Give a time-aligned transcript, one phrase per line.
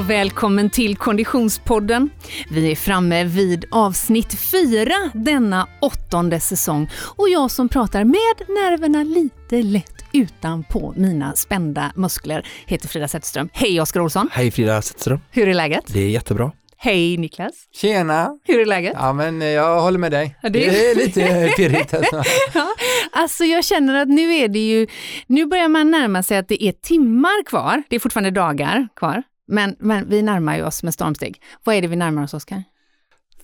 [0.00, 2.10] och välkommen till Konditionspodden.
[2.50, 9.02] Vi är framme vid avsnitt fyra denna åttonde säsong och jag som pratar med nerverna
[9.02, 13.48] lite lätt utanpå mina spända muskler heter Frida Zetterström.
[13.52, 14.28] Hej Oskar Olsson!
[14.32, 15.20] Hej Frida Zetterström!
[15.30, 15.84] Hur är läget?
[15.86, 16.52] Det är jättebra.
[16.76, 17.52] Hej Niklas!
[17.72, 18.38] Tjena!
[18.44, 18.92] Hur är läget?
[18.96, 20.36] Ja men jag håller med dig.
[20.42, 20.90] Ja, det- det...
[20.90, 21.94] är lite pirrigt.
[21.94, 22.22] Alltså.
[22.54, 22.68] Ja,
[23.12, 24.86] alltså jag känner att nu är det ju,
[25.26, 27.82] nu börjar man närma sig att det är timmar kvar.
[27.88, 31.42] Det är fortfarande dagar kvar, men, men vi närmar ju oss med stormsteg.
[31.64, 32.64] Vad är det vi närmar oss, Oskar?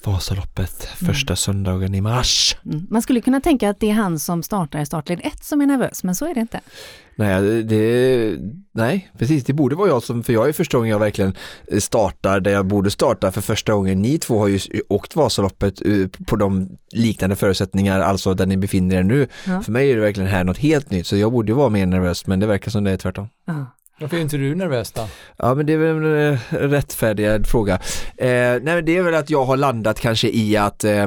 [0.05, 2.57] Vasaloppet, första söndagen i mars.
[2.65, 2.87] Mm.
[2.91, 5.67] Man skulle kunna tänka att det är han som startar i startled 1 som är
[5.67, 6.61] nervös, men så är det inte.
[7.19, 8.39] Nej, det,
[8.73, 11.35] nej, precis, det borde vara jag som, för jag är första gången jag verkligen
[11.79, 14.03] startar där jag borde starta för första gången.
[14.03, 18.97] Ni två har ju åkt Vasaloppet eh, på de liknande förutsättningar, alltså där ni befinner
[18.97, 19.29] er nu.
[19.47, 19.63] Ja.
[19.63, 21.87] För mig är det verkligen här något helt nytt, så jag borde ju vara mer
[21.87, 23.29] nervös, men det verkar som det är tvärtom.
[23.47, 23.76] Ja.
[24.01, 25.09] Varför är inte du nervös då?
[25.37, 27.75] Ja men det är väl en eh, rättfärdigad fråga.
[28.17, 31.07] Eh, nej men det är väl att jag har landat kanske i att eh,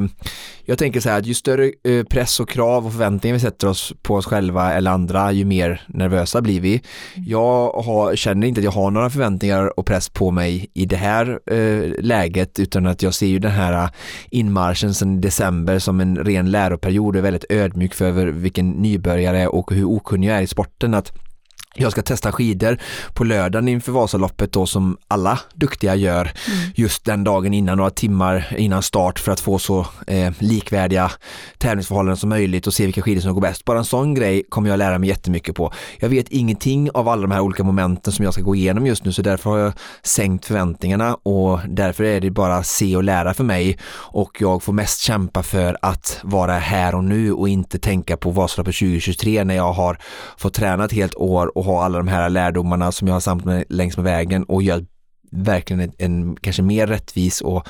[0.65, 3.67] jag tänker så här att ju större eh, press och krav och förväntningar vi sätter
[3.67, 6.81] oss på oss själva eller andra ju mer nervösa blir vi.
[7.15, 10.95] Jag har, känner inte att jag har några förväntningar och press på mig i det
[10.95, 13.89] här eh, läget utan att jag ser ju den här eh,
[14.29, 19.47] inmarschen sedan december som en ren läroperiod och är väldigt ödmjuk för över vilken nybörjare
[19.47, 20.93] och hur okunnig jag är i sporten.
[20.93, 21.28] Att
[21.75, 22.77] jag ska testa skidor
[23.13, 26.31] på lördagen inför Vasaloppet då som alla duktiga gör
[26.75, 31.11] just den dagen innan, några timmar innan start för att få så eh, likvärdiga
[31.57, 33.65] tävlingsförhållanden som möjligt och se vilka skidor som går bäst.
[33.65, 35.73] Bara en sån grej kommer jag lära mig jättemycket på.
[35.99, 39.05] Jag vet ingenting av alla de här olika momenten som jag ska gå igenom just
[39.05, 43.33] nu så därför har jag sänkt förväntningarna och därför är det bara se och lära
[43.33, 47.79] för mig och jag får mest kämpa för att vara här och nu och inte
[47.79, 49.97] tänka på Vasaloppet 2023 när jag har
[50.37, 53.45] fått träna ett helt år och ha alla de här lärdomarna som jag har samlat
[53.45, 54.85] med längs med vägen och gör
[55.31, 57.67] verkligen en, en kanske mer rättvis och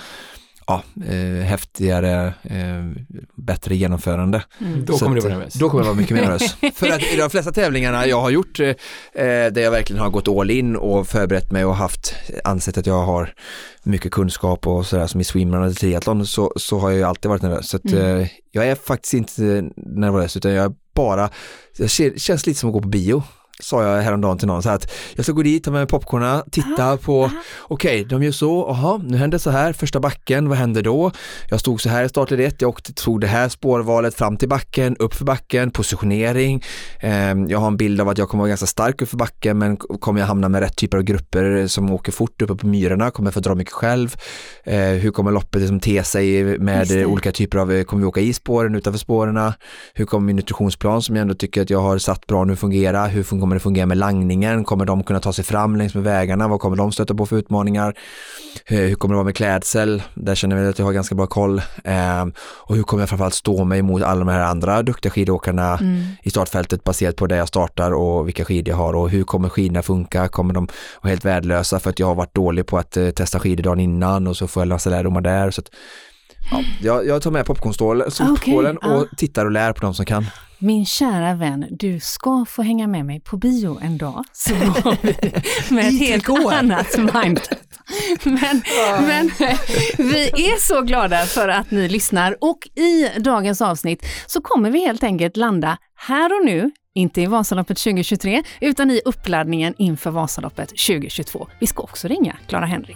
[0.68, 3.04] ja, eh, häftigare, eh,
[3.36, 4.44] bättre genomförande.
[4.86, 5.54] Då Så kommer du att, vara nervös.
[5.54, 6.56] Då kommer jag vara mycket mer nervös.
[6.76, 8.66] För att i de flesta tävlingarna jag har gjort, eh,
[9.14, 12.14] där jag verkligen har gått all in och förberett mig och haft,
[12.44, 13.34] ansett att jag har
[13.84, 17.30] mycket kunskap och sådär som i swimrun och triathlon så, så har jag ju alltid
[17.30, 17.70] varit nervös.
[17.70, 18.18] Så att, Mm.
[18.20, 21.30] eh, jag är faktiskt inte nervös utan jag är bara,
[21.78, 21.88] det
[22.22, 23.24] känns lite som att gå på bio
[23.60, 26.44] sa jag häromdagen till någon så att jag ska gå dit, ta med mig popcorna,
[26.52, 27.32] titta på,
[27.62, 31.12] okej, de gör så, aha, nu händer så här, första backen, vad händer då?
[31.50, 34.50] Jag stod så här i startled 1, jag åkte, tog det här spårvalet fram till
[34.50, 36.64] backen, upp för backen, positionering.
[37.00, 37.12] Eh,
[37.48, 39.78] jag har en bild av att jag kommer vara ganska stark upp för backen, men
[39.78, 43.28] kommer jag hamna med rätt typer av grupper som åker fort uppe på myrorna, kommer
[43.28, 44.16] jag få dra mycket själv?
[44.64, 48.34] Eh, hur kommer loppet liksom te sig med olika typer av, kommer vi åka i
[48.34, 49.52] spåren, utanför spåren?
[49.94, 53.06] Hur kommer min nutritionsplan som jag ändå tycker att jag har satt bra nu fungera?
[53.06, 54.64] Hur fun- kommer det fungera med langningen?
[54.64, 56.48] Kommer de kunna ta sig fram längs med vägarna?
[56.48, 57.94] Vad kommer de stöta på för utmaningar?
[58.66, 60.04] Eh, Hur kommer det vara med klädsel?
[60.14, 61.62] Där känner jag att jag har ganska bra koll.
[61.84, 65.78] Eh, och hur kommer jag framförallt stå mig mot alla de här andra duktiga skidåkarna
[65.78, 66.04] Mm.
[66.24, 69.50] i startfältet baserat på där jag startar och vilka skidor jag har och hur kommer
[69.50, 70.28] skidorna funka?
[70.28, 70.68] Kommer de
[71.02, 73.80] vara helt värdelösa för att jag har varit dålig på att eh, testa skidor dagen
[73.80, 75.52] innan och så får jag läsa lärdomar där.
[75.52, 75.70] Så att,
[76.82, 79.06] ja, jag, tar med popcornstålen Okej, och ja.
[79.18, 80.26] tittar och lär på de som kan.
[80.62, 84.24] Min kära vän, du ska få hänga med mig på bio en dag.
[84.34, 87.70] Så går vi med ett helt annat mindset.
[88.24, 88.62] Men,
[89.08, 89.32] men
[89.98, 94.80] vi är så glada för att ni lyssnar och i dagens avsnitt så kommer vi
[94.80, 100.70] helt enkelt landa här och nu, inte i Vasaloppet 2023, utan i uppladdningen inför Vasaloppet
[100.70, 101.48] 2022.
[101.60, 102.96] Vi ska också ringa Clara Henry.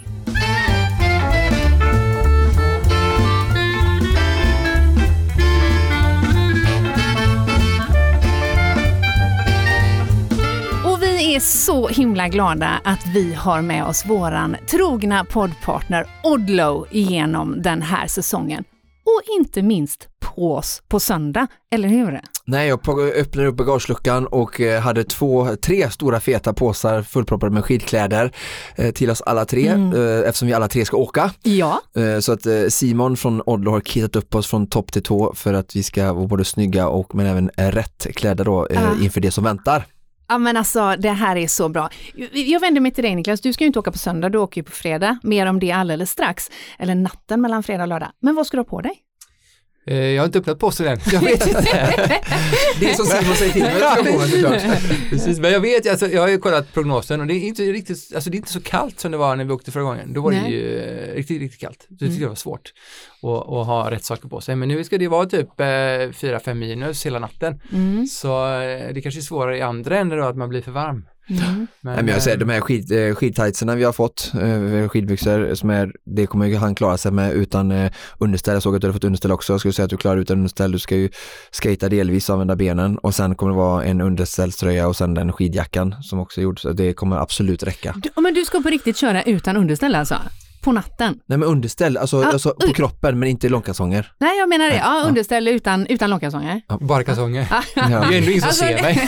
[11.35, 17.81] Är så himla glada att vi har med oss våran trogna poddpartner Odlo igenom den
[17.81, 18.63] här säsongen.
[19.05, 22.21] Och inte minst på oss på söndag, eller hur?
[22.45, 27.65] Nej, jag öppnade upp bagageluckan och eh, hade två, tre stora feta påsar fullproppade med
[27.65, 28.31] skidkläder
[28.75, 31.31] eh, till oss alla tre eh, eftersom vi alla tre ska åka.
[31.43, 31.81] Ja,
[32.21, 35.75] Så att Simon från Odlo har kittat upp oss från topp till tå för att
[35.75, 39.03] vi ska vara både snygga och men även rätt klädda då Ah.
[39.03, 39.85] inför det som väntar.
[40.33, 41.89] Ja men alltså det här är så bra.
[42.33, 44.61] Jag vänder mig till dig Niklas, du ska ju inte åka på söndag, du åker
[44.61, 45.19] ju på fredag.
[45.23, 46.51] Mer om det alldeles strax.
[46.79, 48.09] Eller natten mellan fredag och lördag.
[48.19, 48.91] Men vad ska du ha på dig?
[49.85, 51.93] Eh, Jag har inte öppnat påsen än, jag vet inte.
[52.79, 53.73] Det är som Simon säger till mig.
[55.09, 58.15] Precis, men jag vet, alltså, jag har ju kollat prognosen och det är inte riktigt,
[58.15, 60.13] alltså det är inte så kallt som det var när vi åkte förra gången.
[60.13, 60.51] Då var det Nej.
[60.51, 61.85] ju eh, riktigt, riktigt kallt.
[61.87, 62.73] Så det tyckte jag var svårt
[63.21, 64.55] att, att ha rätt saker på sig.
[64.55, 67.61] Men nu ska det vara typ eh, 4-5 minus hela natten.
[67.73, 68.07] Mm.
[68.07, 71.05] Så eh, det kanske är svårare i andra änden då att man blir för varm.
[71.29, 71.67] Mm.
[71.81, 75.69] Nej, men jag säger, de här skid, eh, skidtightserna vi har fått, eh, skidbyxor, som
[75.69, 78.53] är, det kommer ju han klara sig med utan eh, underställ.
[78.53, 79.53] Jag såg att du har fått underställ också.
[79.53, 80.71] Jag skulle säga att du klarar utan underställ.
[80.71, 81.09] Du ska ju
[81.51, 85.95] skata delvis, använda benen och sen kommer det vara en underställströja och sen den skidjackan
[86.01, 86.59] som också är gjord.
[86.59, 87.95] Så det kommer absolut räcka.
[87.97, 90.15] Du, men du ska på riktigt köra utan underställ alltså?
[90.63, 91.19] På natten?
[91.25, 92.73] Nej men underställ, alltså, Ah, alltså på oj.
[92.73, 94.11] kroppen men inte långkalsonger.
[94.19, 94.75] Nej, jag menar det.
[94.75, 96.61] Ja, underställ utan, utan långkalsonger.
[96.81, 97.47] Bara kalsonger.
[97.51, 97.63] Ja.
[97.75, 99.07] Det är ju ändå ingen som Alltså, ser mig.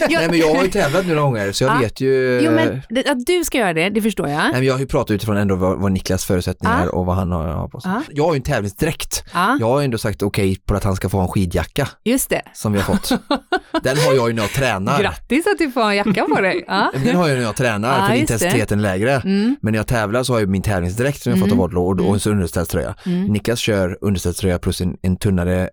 [0.00, 1.78] Jag- Nej men jag har ju tävlat några gånger så jag Ja.
[1.80, 2.40] vet ju.
[2.44, 4.36] Jo, men det, att du ska göra det, det förstår jag.
[4.38, 6.90] Nej, men jag har ju pratat utifrån ändå vad, vad Niklas förutsättningar Ja.
[6.90, 7.90] och vad han har, har på sig.
[7.94, 8.02] Ja.
[8.12, 9.24] Jag har ju en tävlingsdräkt.
[9.34, 12.42] Ja, Jag har ändå sagt okej på att han ska få en skidjacka just det.
[12.52, 13.12] som vi har fått.
[13.82, 15.00] Den har jag ju när jag tränar.
[15.02, 16.64] Grattis att du får en jacka på dig.
[16.68, 16.92] Ja.
[17.04, 19.12] Den har jag ju när jag tränar Ja, för intensiteten är lägre.
[19.14, 19.56] Mm.
[19.62, 21.64] Men när jag tävlar så har jag min tävlingsdräkt som jag fått av Mm.
[21.64, 22.94] Odlo och, och så underställströja.
[23.06, 23.24] Mm.
[23.24, 25.70] Niklas kör underställströja plus en, en tunnare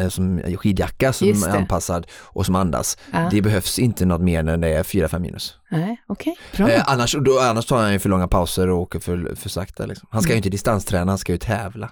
[0.00, 2.98] eh, som skidjacka som är anpassad och som andas.
[3.12, 3.28] Ja.
[3.30, 5.54] Det behövs inte något mer när det är 4-5 minus.
[5.70, 6.36] Nej, okej.
[6.56, 6.68] Bra.
[6.70, 9.86] Eh, annars, då, annars tar han ju för långa pauser och åker för, för sakta.
[9.86, 10.08] Liksom.
[10.10, 10.34] Han ska Mm.
[10.36, 11.90] ju inte distansträna, han ska ju tävla.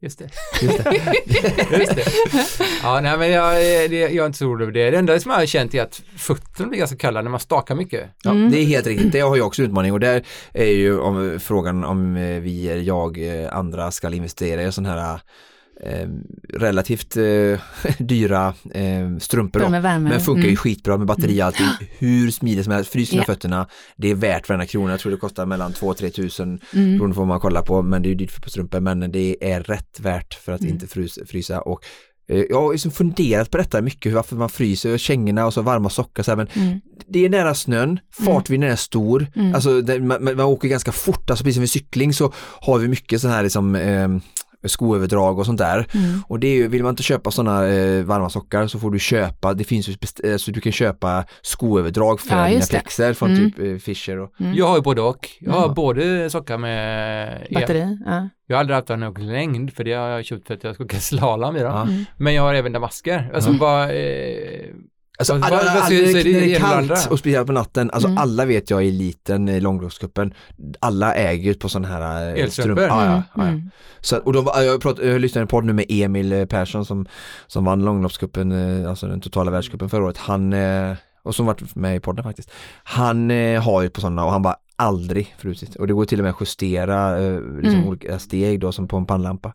[0.00, 0.28] Just det.
[0.62, 0.92] Just det.
[1.78, 2.04] Just det.
[2.82, 3.54] Ja, nej men jag,
[3.90, 4.90] det, jag är inte så orolig över det.
[4.90, 7.74] Det enda som jag har känt är att fötterna blir ganska kalla när man stakar
[7.74, 8.10] mycket.
[8.22, 8.50] Ja, Mm.
[8.50, 10.22] Det är helt riktigt, det har jag också utmaning och där
[10.52, 15.20] är ju om, frågan om eh, vi, jag, eh, andra ska investera i sådana här
[15.84, 16.08] eh,
[16.54, 17.60] relativt eh,
[17.98, 19.60] dyra eh, strumpor.
[19.60, 19.68] Då.
[19.68, 20.00] med.
[20.02, 20.56] Men funkar ju Mm.
[20.56, 21.66] skitbra med batteri och allting,
[21.98, 23.26] hur smidigt som helst, frys sina Ja.
[23.26, 26.96] fötterna, det är värt varenda krona, jag tror det kostar mellan 2-3 tusen Mm.
[26.98, 29.36] beroende på vad man kollar på, men det är ju dyrt för strumpor, men det
[29.52, 30.72] är rätt värt för att Mm.
[30.72, 31.80] inte frys, frysa och
[32.28, 35.90] eh, jag har liksom funderat på detta mycket, varför man fryser kängorna och så varma
[35.90, 36.80] sockar så här, men Mm.
[37.08, 39.54] det är nära snön, fartvinden är stor, Mm.
[39.54, 42.78] alltså det, man, man man åker ganska fort, alltså precis som vid cykling så har
[42.78, 44.08] vi mycket så här liksom eh,
[44.68, 45.86] skoöverdrag och sånt där.
[45.94, 46.22] Mm.
[46.28, 48.98] Och det är ju, vill man inte köpa sådana eh, varma sockar så får du
[48.98, 53.30] köpa, det finns ju, eh, så du kan köpa skoöverdrag för Ja, dina plexer från
[53.30, 53.50] Mm.
[53.50, 54.54] typ eh, Fischer och Mm.
[54.54, 55.28] Jag har ju både och.
[55.40, 57.46] Jag har både sockar med.
[57.50, 57.98] Batteri.
[58.06, 58.28] Ja.
[58.46, 60.84] Jag har aldrig haft en längd för det har jag köpt för att jag ska
[60.84, 61.72] åka slalom i dem.
[61.72, 61.82] Ja.
[61.82, 62.04] Mm.
[62.16, 63.30] Men jag har även damasker.
[63.34, 64.66] Alltså bara, eh,
[65.18, 68.18] Alltså, alla, när det är kallt och speciellt på natten, alltså Mm.
[68.18, 70.34] alla vet jag i eliten i långloppscupen,
[70.80, 72.84] alla äger ju på sådana här eh, Elstrumpor?
[72.84, 73.42] Ja, ja, ja, ja.
[73.42, 73.70] Mm.
[74.00, 76.84] Så, och de, jag, prat, jag lyssnade på en podd nu med Emil eh, Persson
[76.84, 77.06] som,
[77.46, 78.52] som vann långloppscupen,
[78.82, 80.16] eh, alltså den totala världscupen förra året.
[80.18, 80.92] Han, eh,
[81.22, 82.50] och som varit med i podden faktiskt.
[82.84, 85.74] Han eh, har ju på sådana och han bara aldrig frusit.
[85.76, 87.88] Och det går till och med att justera eh, liksom Mm.
[87.88, 89.52] olika steg då som på en pannlampa.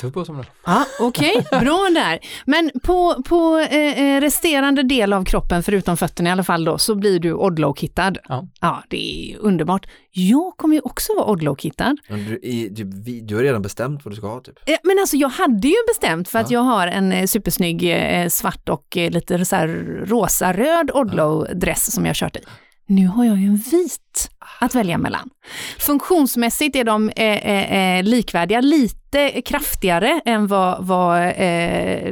[0.00, 0.44] Tuff på som det.
[0.66, 2.18] Ja, Okej, bra där.
[2.44, 6.78] Men på, på eh, eh, resterande del av kroppen, förutom fötterna i alla fall då,
[6.78, 8.18] så blir du Odlo-kittad.
[8.28, 8.48] Ja.
[8.60, 9.86] ja, det är underbart.
[10.10, 11.96] Jag kommer ju också vara Odlo-kittad.
[12.08, 12.84] Men Du, du,
[13.20, 14.58] du har redan bestämt vad du ska ha typ.
[14.82, 16.54] Men alltså jag hade ju bestämt för att Ja.
[16.58, 19.68] jag har en eh, supersnygg eh, svart och lite så här
[20.06, 22.40] rosa-röd Odlo-dress som jag har kört i.
[22.88, 24.30] Nu har jag ju en vit
[24.60, 25.30] att välja mellan.
[25.78, 29.05] Funktionsmässigt är de eh, eh, likvärdiga, lite
[29.44, 32.08] kraftigare än vad, vad eh,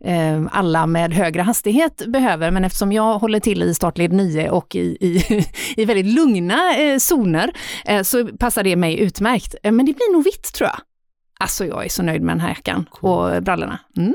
[0.00, 2.50] eh, alla med högre hastighet behöver.
[2.50, 5.44] Men eftersom jag håller till i startled 9 och i, i,
[5.82, 7.52] i väldigt lugna eh, zoner
[7.84, 9.54] eh, så passar det mig utmärkt.
[9.62, 10.80] Eh, men det blir nog vitt tror jag.
[11.40, 13.78] Alltså jag är så nöjd med den här jackan och brallorna.
[13.96, 14.14] Mm.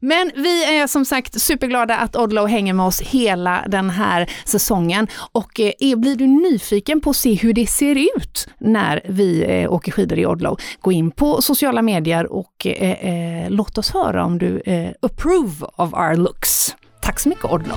[0.00, 5.06] Men vi är som sagt superglada att Odlo hänger med oss hela den här säsongen.
[5.32, 9.44] Och eh, är, blir du nyfiken på att se hur det ser ut när vi
[9.44, 13.90] eh, åker skidor i Odlo, gå in på sociala medier och eh, eh, låt oss
[13.90, 16.76] höra om du eh, approve of our looks.
[17.02, 17.74] Tack så mycket Odlo!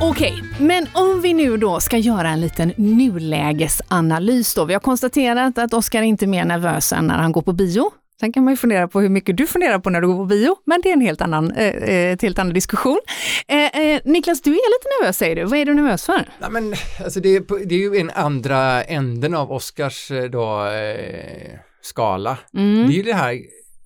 [0.00, 4.64] Okej, men om vi nu då ska göra en liten nulägesanalys då.
[4.64, 7.90] Vi har konstaterat att Oskar inte är mer nervös än när han går på bio.
[8.20, 10.24] Sen kan man ju fundera på hur mycket du funderar på när du går på
[10.24, 13.00] bio, men det är en helt annan, eh, eh, helt annan diskussion.
[13.48, 15.44] Eh, eh, Niklas, du är lite nervös säger du.
[15.44, 16.28] Vad är du nervös för?
[16.38, 20.66] Nej, men alltså det, är, det är ju en andra änden av Oscars eh, då,
[20.66, 22.38] eh, skala.
[22.54, 22.86] Mm.
[22.86, 23.40] Det är ju det här,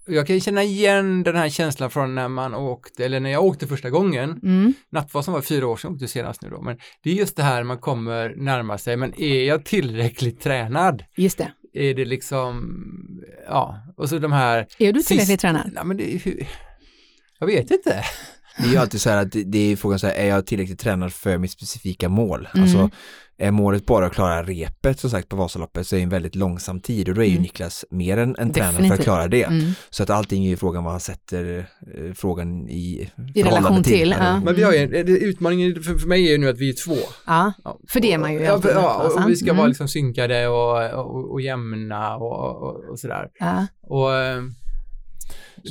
[0.08, 3.66] jag kan känna igen den här känslan från när man åkte, eller när jag åkte
[3.66, 4.40] första gången.
[4.42, 4.74] Mm.
[4.92, 7.42] Nattvasan var fyra år sedan jag åkte senast nu då, men det är just det
[7.42, 11.04] här man kommer närma sig, men är jag tillräckligt tränad?
[11.16, 11.52] Just det.
[11.72, 12.74] Är det liksom,
[13.48, 14.66] ja, och så de här...
[14.78, 15.70] Är du tillräckligt Sist- tränad?
[15.72, 16.20] Nej men det
[17.40, 18.04] jag vet inte.
[18.58, 20.46] Det är ju alltid så här att det, det är frågan så här, är jag
[20.46, 22.48] tillräckligt tränad för mitt specifika mål?
[22.54, 22.62] Mm.
[22.62, 22.90] Alltså,
[23.40, 26.34] är målet bara att klara repet som sagt på Vasaloppet så är det en väldigt
[26.34, 27.42] långsam tid och då är ju Mm.
[27.42, 29.42] Niklas mer än en tränare för att klara det.
[29.42, 29.70] Mm.
[29.90, 32.74] Så att allting är ju frågan vad han sätter eh, frågan i,
[33.34, 34.40] I relation förhållande till, ja.
[34.44, 36.68] Men vi har ju, en- det- utmaningen för, för mig är ju nu att vi
[36.68, 36.96] är två.
[37.26, 37.78] Ja, Ja.
[37.88, 39.56] för det är man ju Ja, för, ja, och vi ska Mm.
[39.56, 43.28] vara liksom synkade och, och, och jämna och, och, och sådär.
[43.38, 43.66] ja.
[43.82, 44.42] Och eh,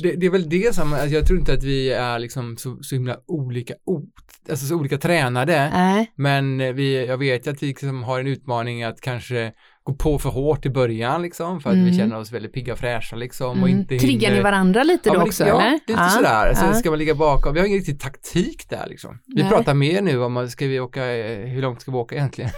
[0.02, 2.78] det, det är väl det som, alltså jag tror inte att vi är liksom så,
[2.82, 4.02] så himla olika, o,
[4.50, 5.70] alltså så olika tränade.
[5.72, 9.52] Nej, Men eh, vi, jag vet att vi liksom har en utmaning att kanske
[9.88, 11.86] gå på för hårt i början liksom för att Mm.
[11.90, 13.80] vi känner oss väldigt pigga och fräscha liksom och mm.
[13.80, 15.72] inte Triggar ni varandra lite Ja, då också ja, eller?
[15.72, 16.54] lite Ja, sådär.
[16.54, 16.72] Så ja.
[16.72, 17.54] ska man ligga bakom.
[17.54, 19.18] Vi har ingen riktig taktik där liksom.
[19.26, 19.50] Vi Nej.
[19.50, 22.50] pratar mer nu om, ska vi åka, eh, hur långt ska vi åka egentligen?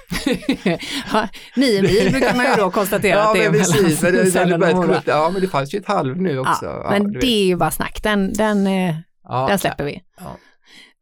[1.13, 4.03] ja, nio mil brukar man ju då konstatera att det är men precis.
[4.03, 4.23] Men det,
[4.59, 6.87] det, och det, ja, men det fanns ju ett halv nu också.
[6.91, 8.95] Men det är ju bara snack, den, den, eh,
[9.49, 10.03] den släpper vi.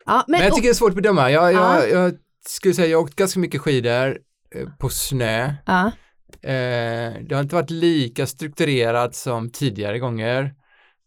[0.09, 0.25] Ja.
[0.27, 1.31] Men, Men jag tycker det är svårt att bedöma.
[1.31, 1.85] Jag, Ja.
[1.87, 2.15] jag, jag
[2.49, 4.19] skulle säga, jag har åkt ganska mycket skidor
[4.55, 5.53] eh, på snö.
[5.67, 5.93] ja,
[6.43, 10.55] Eh, det har inte varit lika strukturerat som tidigare gånger.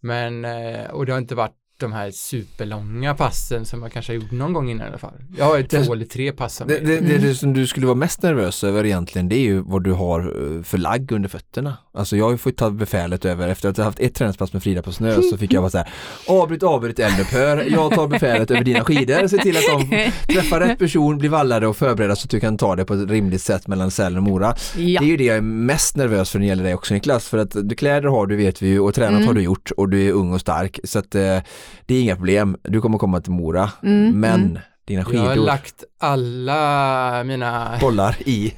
[0.02, 4.16] Men, eh, och det har inte varit de här superlånga passen som jag kanske har
[4.22, 5.14] gjort någon gång innan i alla fall.
[5.38, 7.22] Jag har ju Det- två eller tre pass Det, är- det, det, Mm.
[7.22, 10.20] det som du skulle vara mest nervös över egentligen det är ju vad du har
[10.58, 11.78] eh, för lagg under fötterna.
[11.94, 14.64] Alltså jag har ju fått ta befälet över, efter att ha haft ett träningspass med
[14.64, 15.90] Frida på snö så fick jag bara så här
[16.28, 20.80] avbryt, avbryt eldupphör, jag tar befälet över dina skidor, se till att de träffar rätt
[20.80, 23.68] person, blir vallade och förberedda så att du kan ta det på ett rimligt sätt
[23.68, 24.56] mellan Sälen och Mora.
[24.78, 25.00] ja.
[25.02, 27.28] Det är ju det jag är mest nervös för när det gäller dig också Niklas,
[27.28, 29.28] för att du kläder har du vet vi ju och tränat Mm.
[29.28, 31.38] har du gjort och du är ung och stark så att eh,
[31.86, 34.58] det är inga problem, du kommer komma till Mora, Mm, men mm.
[34.88, 38.54] dina Jag har skidor lagt alla mina bollar i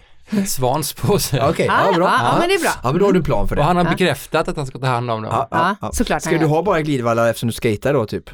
[0.45, 1.41] svans på sig.
[1.41, 2.05] Okej, Ja, ja, bra.
[2.05, 2.71] ja, ja, men det är bra.
[2.83, 3.61] Ja, men då har du plan för det.
[3.61, 3.89] Och han har Ja.
[3.89, 5.31] bekräftat att han ska ta hand om dem.
[5.33, 5.91] Ja, Ja, ja, ja.
[5.93, 8.29] såklart Ska du ha bara glidvallar eftersom du skater då typ?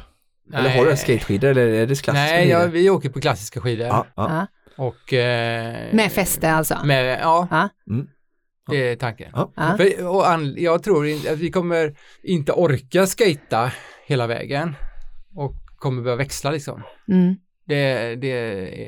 [0.54, 3.86] Eller har du skateskidor eller är det klassiska Nej, ja, vi åker på klassiska skidor.
[3.86, 4.46] ja, ja.
[4.76, 4.84] Ja.
[4.84, 5.12] Och...
[5.12, 6.78] Eh, Med fäste alltså?
[6.84, 7.68] Med, ja, Ja.
[7.90, 8.06] Mm.
[8.70, 9.32] det är tanken.
[9.76, 13.72] För, och an, jag tror att vi kommer inte orka skata
[14.06, 14.76] hela vägen
[15.36, 16.82] och kommer behöva växla liksom.
[17.08, 17.34] Mm.
[17.66, 18.32] Det, det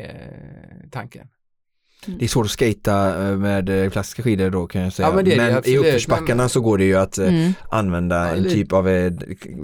[0.03, 1.27] är tanken.
[2.07, 5.09] Det är svårt att skata eh, med eh, klassiska skidor då kan jag säga.
[5.09, 7.53] Ja, men det det i uppförsbackarna men- så går det ju att eh, Mm.
[7.71, 8.85] använda Ja, en lite- typ av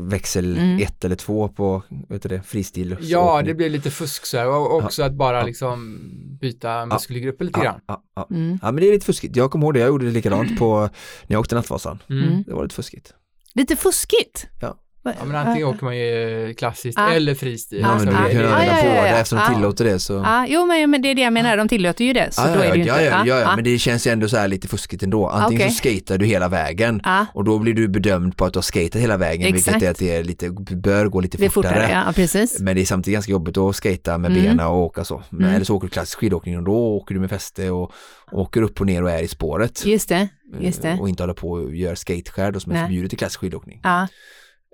[0.09, 0.83] växel Mm.
[0.83, 2.97] ett eller två på vet du det, fristil.
[3.01, 5.47] Ja, det blir lite fusk så här och också att bara Ja.
[5.47, 6.01] liksom
[6.41, 7.81] byta muskelgrupper lite ja, grann.
[7.87, 8.27] ja, ja.
[8.31, 8.59] Mm.
[8.63, 9.37] ja, men det är lite fuskigt.
[9.37, 10.91] Jag kommer ihåg det, jag gjorde det likadant på när
[11.35, 12.03] jag åkte Nattvasan.
[12.11, 12.29] Mm.
[12.29, 12.43] Mm.
[12.47, 13.15] Det var lite fuskigt.
[13.55, 14.47] Lite fuskigt?
[14.61, 14.77] Ja.
[15.19, 17.11] Ja, men antingen åker man ju klassiskt Ja.
[17.13, 17.79] eller fristil.
[17.81, 19.07] Ja, men du Så det- kan det- ja, ja, båda ja.
[19.07, 20.13] eftersom de tillåter det så.
[20.13, 22.29] Ja, jo men, men det är det jag menar, de tillåter ju det.
[22.35, 23.05] Så Ja, då är det ju ja, inte...
[23.05, 25.27] ja, ja, ja, men det känns ju ändå så här lite fuskigt ändå.
[25.29, 25.71] Antingen Okej.
[25.71, 27.03] så skater du hela vägen
[27.35, 29.77] och då blir du bedömd på att du har skatat hela vägen Exakt.
[29.77, 31.73] vilket är att det är lite, bör gå lite det fortare.
[31.75, 32.03] fortare.
[32.07, 32.61] Ja, precis.
[32.61, 34.43] Men det är samtidigt ganska jobbigt att skata med Mm.
[34.43, 35.23] benen och åka så.
[35.31, 35.55] Men, Mm.
[35.55, 37.93] Eller så åker du klassisk skidåkning och då åker du med fäste och
[38.33, 39.87] åker upp och ner och är i spåret.
[39.87, 40.29] Just det,
[40.61, 41.01] just Eh, det.
[41.01, 43.81] Och inte hålla på och gör skateskär då som är förbjudet i klassisk skidåkning.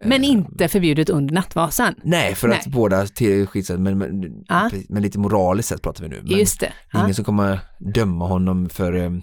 [0.05, 0.09] Ja.
[0.09, 1.95] Men inte förbjudet under Nattvasan.
[2.03, 2.73] Nej, för att Nej.
[2.75, 4.11] båda till skidsätt, men, men,
[4.49, 4.71] Ja.
[4.89, 6.21] men lite moraliskt sett pratar vi nu.
[6.23, 6.73] Men Just det.
[6.93, 7.03] Ja.
[7.03, 7.59] ingen som kommer
[7.95, 9.23] döma honom för um,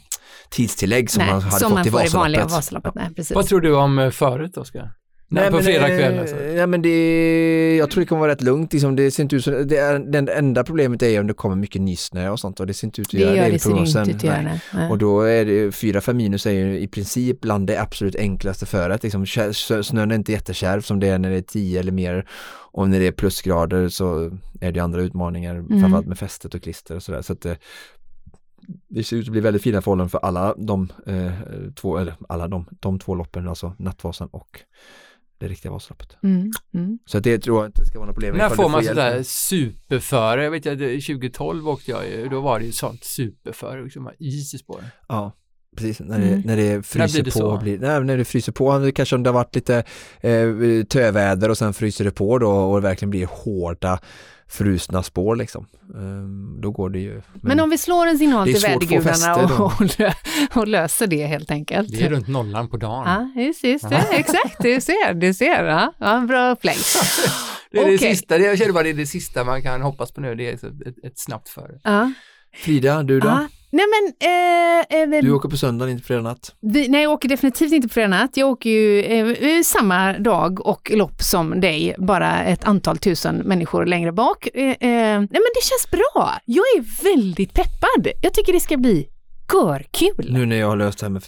[0.49, 2.51] tidstillägg som Nej, han hade som fått man i får i vanliga Vasaloppet.
[2.57, 2.95] Vasaloppet.
[2.95, 3.35] Nej, precis.
[3.35, 4.91] Vad tror du om eh, förut Oskar?
[5.33, 6.35] Nej, på men, fredag eh, kväll alltså.
[6.35, 8.73] Ja, men det, jag tror det kommer vara rätt lugnt.
[8.73, 11.55] Liksom, det ser inte ut som, det är, det enda problemet är om det kommer
[11.55, 13.51] mycket nysnö och sånt och det ser inte ut att det göra gör det i
[13.51, 14.01] det, ser det prognosen.
[14.01, 14.61] inte ut att göra Nej.
[14.71, 14.77] det.
[14.77, 14.89] Nej.
[14.89, 19.03] Och då är det 4-5 minus är ju i princip bland det absolut enklaste föret.
[19.03, 19.25] Liksom,
[19.83, 22.25] snön är inte jättekärv som det är när det är 10 eller mer.
[22.73, 25.79] Och när det är plusgrader så är det andra utmaningar, Mm.
[25.81, 27.21] framförallt med fästet och klister och sådär.
[27.21, 27.57] Så att det,
[28.87, 31.31] det ser ut att bli väldigt fina förhållanden för alla de eh,
[31.75, 34.59] två, eller alla de, de två loppen, alltså Nattvasan och
[35.41, 36.17] det riktiga Vasaloppet.
[36.23, 36.99] Mm, mm.
[37.05, 38.35] Så att det tror jag inte ska vara något problem.
[38.37, 40.43] När får man sådär superföre?
[40.43, 44.53] Jag vet att 2012 åkte jag ju, då var det ju sånt superföre, liksom is
[44.53, 44.85] i spåren.
[45.07, 45.31] Ja,
[45.77, 45.99] precis.
[45.99, 46.41] När det, Mm.
[46.45, 47.37] när det fryser blir det på.
[47.39, 47.57] så?
[47.57, 49.83] Blir, nej, när det fryser på, kanske om det har varit lite
[50.21, 53.99] eh, töväder och sen fryser det på då och det verkligen blir hårda
[54.51, 55.65] frusna spår liksom.
[55.95, 57.21] Ehm, då går det ju.
[57.33, 59.81] Men om vi slår en signal Det är till svårt att få vädergudarna och, och,
[59.99, 60.13] lö-
[60.53, 61.91] och löser det helt enkelt.
[61.91, 63.31] Det är runt nollan på dagen.
[63.35, 63.95] Ja, just, just det.
[64.11, 65.63] Exakt, du ser, du ser.
[65.63, 66.77] Ja, ja bra upplägg.
[67.71, 68.15] Det är det Okej.
[68.15, 70.49] sista, det, jag känner bara det är det sista man kan hoppas på nu, det
[70.49, 70.63] är ett,
[71.03, 71.79] ett snabbt före.
[71.83, 72.11] Ja.
[72.55, 73.27] Frida, du då?
[73.27, 73.47] Ja.
[73.73, 76.55] Nej men, eh, eh, Du åker på söndagen, inte fredag natt.
[76.61, 78.37] vi, nej jag åker definitivt inte på fredag natt.
[78.37, 83.85] Jag åker ju eh, samma dag och lopp som dig, bara ett antal tusen människor
[83.85, 84.47] längre bak.
[84.53, 86.33] Eh, eh, nej men det känns bra.
[86.45, 88.07] Jag är väldigt peppad.
[88.21, 89.07] Jag tycker det ska bli
[89.53, 90.33] görkul.
[90.33, 91.23] Nu när jag har löst det här med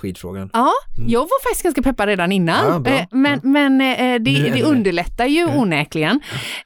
[0.00, 0.50] skidfrågan.
[0.52, 0.70] Ja,
[1.08, 2.66] jag var faktiskt ganska peppad redan innan.
[2.66, 2.82] Mm.
[2.92, 2.98] Ja.
[3.00, 6.20] Eh, men men eh, det, är det det- underlättar ju onekligen.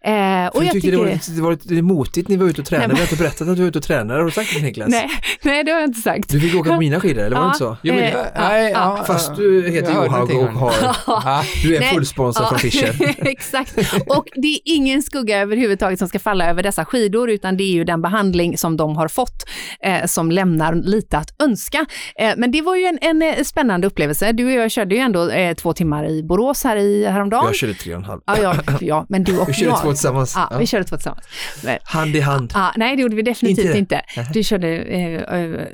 [0.04, 2.50] Eh, För och jag jag tyckte det var, det var lite motigt när vi var
[2.50, 2.88] ute och tränade.
[2.88, 4.19] Nej, Vi har inte berättat att du var ute och tränade.
[4.21, 4.88] Har du sagt det Niklas?
[4.88, 5.09] Nej,
[5.42, 6.28] nej, det har jag inte sagt.
[6.28, 7.49] Du fick åka på mina skidor, eller var det Ja.
[7.49, 7.76] inte så?
[7.83, 8.97] Jo, men, Eh, ja, ja, nej, ja.
[8.99, 9.35] ja, Fast ja.
[9.35, 10.73] du heter Johaug och har,
[11.07, 11.42] Ja.
[11.62, 13.14] du är fullsponsrad från Fischer.
[13.28, 13.76] Exakt.
[14.07, 17.73] Och det är ingen skugga överhuvudtaget som ska falla över dessa skidor, utan det är
[17.73, 19.45] ju den behandling som de har fått
[19.85, 21.87] eh, som lämnar lite att önska.
[22.18, 24.32] Eh, men det var ju en, en eh, spännande upplevelse.
[24.32, 27.47] Du och jag körde ju ändå eh, två timmar i Borås här i häromdagen.
[27.47, 28.21] Jag körde tre och en halv.
[28.26, 29.82] Ja, ja, ja, men du och Vi körde jag.
[29.82, 30.32] två tillsammans.
[30.37, 31.26] Ja, vi körde två tillsammans.
[31.64, 32.52] Men, Hand i hand.
[32.54, 34.02] Ja, nej, det gjorde vi definitivt Inte inte.
[34.32, 35.21] Du körde eh,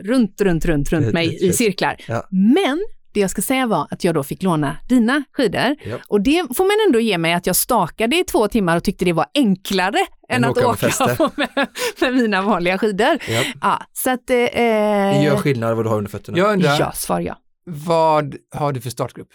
[0.05, 1.97] runt, runt, runt, runt mig i cirklar.
[2.07, 2.27] Ja.
[2.31, 2.79] Men
[3.19, 5.77] det jag ska säga var att jag då fick låna dina skidor.
[5.85, 5.97] Ja.
[6.09, 9.05] Och det får man ändå ge mig att jag stakade i två timmar och tyckte
[9.05, 9.99] det var enklare
[10.29, 11.69] än att åka åka med,
[12.01, 13.19] med mina vanliga skidor.
[13.29, 13.43] Ja.
[13.63, 14.31] Ja, så att...
[14.31, 16.39] Eh, Det gör skillnad vad du har under fötterna.
[16.39, 17.37] Jag undrar, Ja, svar ja.
[17.65, 19.29] vad har du för startgrupp?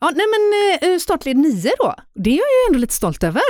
[0.00, 0.26] Ja, nej
[0.80, 3.42] men eh, startled 9 då, det är jag ju ändå lite stolt över.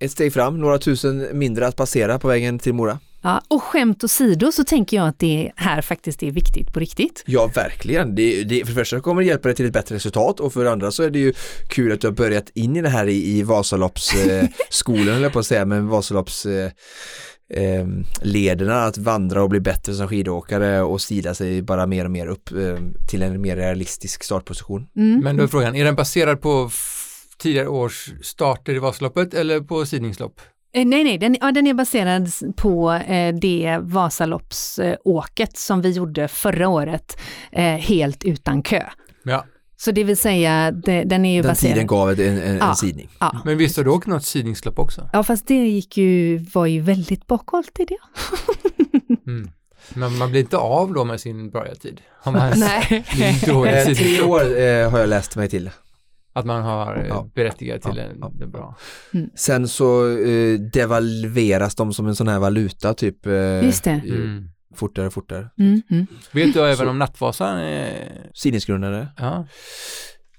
[0.00, 2.98] Ett steg fram, några tusen mindre att passera på vägen till Mora.
[3.22, 7.24] Ja, och skämt åsido så tänker jag att det här faktiskt är viktigt på riktigt.
[7.26, 8.14] Ja, verkligen.
[8.14, 10.64] Det, det, för det första kommer det hjälpa dig till ett bättre resultat och för
[10.64, 11.32] det andra så är det ju
[11.68, 15.38] kul att du har börjat in i det här i, i Vasaloppsskolan, eh, jag på
[15.38, 16.70] att säga, men Vasalopps eh,
[17.54, 17.86] eh,
[18.22, 22.26] lederna att vandra och bli bättre som skidåkare och stila sig bara mer och mer
[22.26, 22.76] upp eh,
[23.10, 24.86] till en mer realistisk startposition.
[24.96, 25.20] Mm.
[25.20, 26.70] Men då är frågan, är den baserad på
[27.38, 30.40] tidigare års starter i Vasaloppet eller på sidningslopp?
[30.72, 36.28] Eh, Nej, nej, den, ja, den är baserad på eh, det Vasaloppsåket som vi gjorde
[36.28, 37.18] förra året,
[37.52, 38.82] eh, helt utan kö.
[39.24, 39.44] Ja,
[39.76, 41.72] Så det vill säga, det, den är ju Den baserad...
[41.74, 42.68] tiden gav en, en, Ja.
[42.70, 43.08] en sidning.
[43.20, 43.36] Ja.
[43.44, 45.10] men visst har du åkt något sidningslopp också?
[45.12, 47.96] ja, fast det gick ju, var ju väldigt bakhållt i det.
[49.26, 49.50] Mm.
[49.94, 52.00] Men man blir inte av då med sin börjartid?
[52.24, 53.04] Man Nej.
[53.66, 55.70] Eh, tre år eh, har jag läst mig till.
[56.38, 57.30] Att man har eh, Ja.
[57.34, 58.32] berättigat till Ja, en ja.
[58.34, 58.76] det är bra.
[59.34, 63.90] Sen så eh, devalveras de som en sån här valuta typ eh, Just det.
[63.90, 64.48] eh, Mm.
[64.74, 65.50] fortare och fortare.
[65.58, 66.06] Mm, mm.
[66.32, 68.12] Vet du även Så- om Nattvasan är...
[68.34, 69.08] Sidningsgrundare.
[69.16, 69.46] Ja.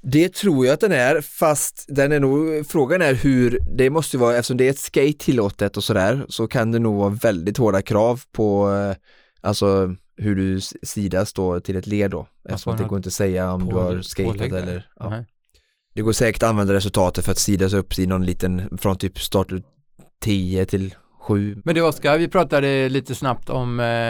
[0.01, 4.18] Det tror jag att den är, fast den är nog, frågan är hur, det måste
[4.18, 7.58] vara, eftersom det är ett skate tillåtet och sådär, så kan det nog vara väldigt
[7.58, 8.96] hårda krav på, eh,
[9.41, 12.27] alltså hur du sidas då till ett led då.
[12.50, 15.24] Eftersom att det går inte att säga om du har skatat eller, ja.
[15.96, 19.20] Det går säkert att använda resultatet för att sidas upp i någon liten, från typ
[19.20, 19.48] start
[20.22, 21.62] 10 till 7.
[21.66, 24.10] Men det Oskar, vi pratade lite snabbt om eh,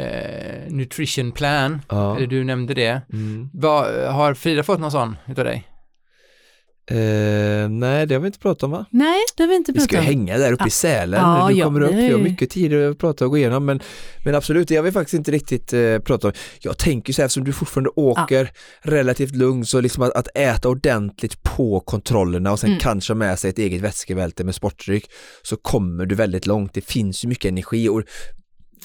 [0.00, 2.16] eh, nutrition plan, Ja.
[2.16, 3.00] eller du nämnde det.
[3.12, 3.50] Mm.
[3.52, 5.68] Vad- har Frida fått någon sån utav dig?
[6.96, 8.86] Eh, nej, det har vi inte pratat om va?
[8.90, 10.18] Nej, det har vi inte Vi ska pratat ju om.
[10.18, 10.66] hänga där uppe Ja.
[10.66, 13.36] i Sälen, Ja, du ja, kommer upp, vi har mycket tid att prata och gå
[13.38, 13.80] igenom men,
[14.24, 16.32] men absolut, det har vi faktiskt inte riktigt eh, pratat om.
[16.60, 18.50] Jag tänker så här, eftersom du fortfarande åker
[18.82, 22.80] relativt lugnt så liksom att, att äta ordentligt på kontrollerna och sen Mm.
[22.80, 25.10] kanske med sig ett eget vätskebälte med sportdryck
[25.42, 26.74] så kommer du väldigt långt.
[26.74, 28.02] Det finns ju mycket energi och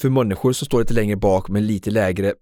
[0.00, 2.34] för människor som står lite längre bak med lite lägre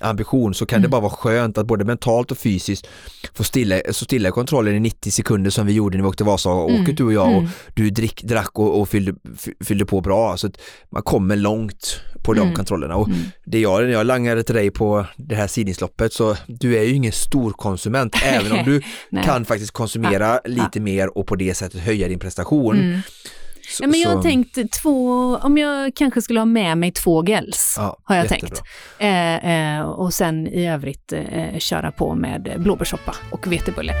[0.00, 0.82] ambition så kan Mm.
[0.82, 2.86] det bara vara skönt att både mentalt och fysiskt
[3.34, 6.78] få stilla, så stilla kontrollen i 90 sekunder som vi gjorde när vi åkte Vasaåket
[6.80, 6.94] Mm.
[6.94, 7.48] du och jag och Mm.
[7.74, 10.50] du drick, drack och, och fyllde, fy- fyllde på bra så
[10.92, 12.54] man kommer långt på de Mm.
[12.54, 13.20] kontrollerna och Mm.
[13.44, 16.94] det jag, när jag langade till dig på det här sidningsloppet så du är ju
[16.94, 18.82] ingen stor konsument även om du
[19.24, 22.76] kan faktiskt konsumera lite mer och på det sättet höja din prestation.
[23.70, 26.92] Så, Nej, men jag har så- tänkt två, om jag kanske skulle ha med mig
[26.92, 28.48] två gels, ja, har jag jättebra.
[28.48, 28.62] tänkt.
[28.98, 33.92] Eh, eh, och sen i övrigt eh, köra på med blåbärssoppa och vetebulle.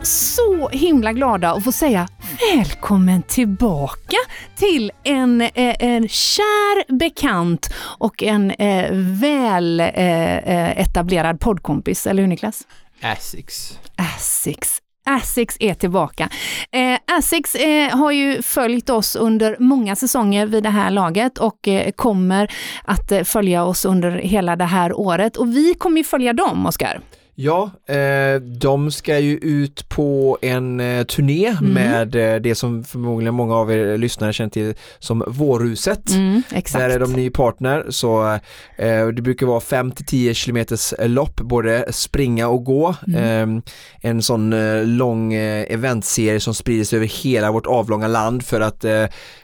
[0.00, 2.08] Är så himla glada att få säga
[2.54, 4.16] välkommen tillbaka
[4.56, 12.28] till en, eh, en kär bekant och en eh, väl eh, etablerad poddkompis, eller hur
[12.28, 12.66] Niklas?
[13.02, 13.78] Asics.
[13.96, 14.82] Asics.
[15.06, 16.28] Asics är tillbaka.
[16.72, 21.68] Eh, Asics eh, har ju följt oss under många säsonger vid det här laget och
[21.68, 22.52] eh, kommer
[22.84, 25.36] att följa oss under hela det här året.
[25.36, 27.00] Och vi kommer ju följa dem, Oskar.
[27.40, 31.72] Ja, eh, de ska ju ut på en eh, turné Mm.
[31.72, 36.10] med eh, det som förmodligen många av er lyssnare känner till som Vårhuset.
[36.10, 36.42] Mm.
[36.72, 38.32] Där är de ny partner så
[38.76, 42.94] eh, det brukar vara 5-10 kilometers lopp, både springa och gå.
[43.06, 43.56] Mm.
[43.56, 43.62] Eh,
[44.00, 48.60] en sån eh, lång eh, eventserie som sprider sig över hela vårt avlånga land för
[48.60, 48.84] att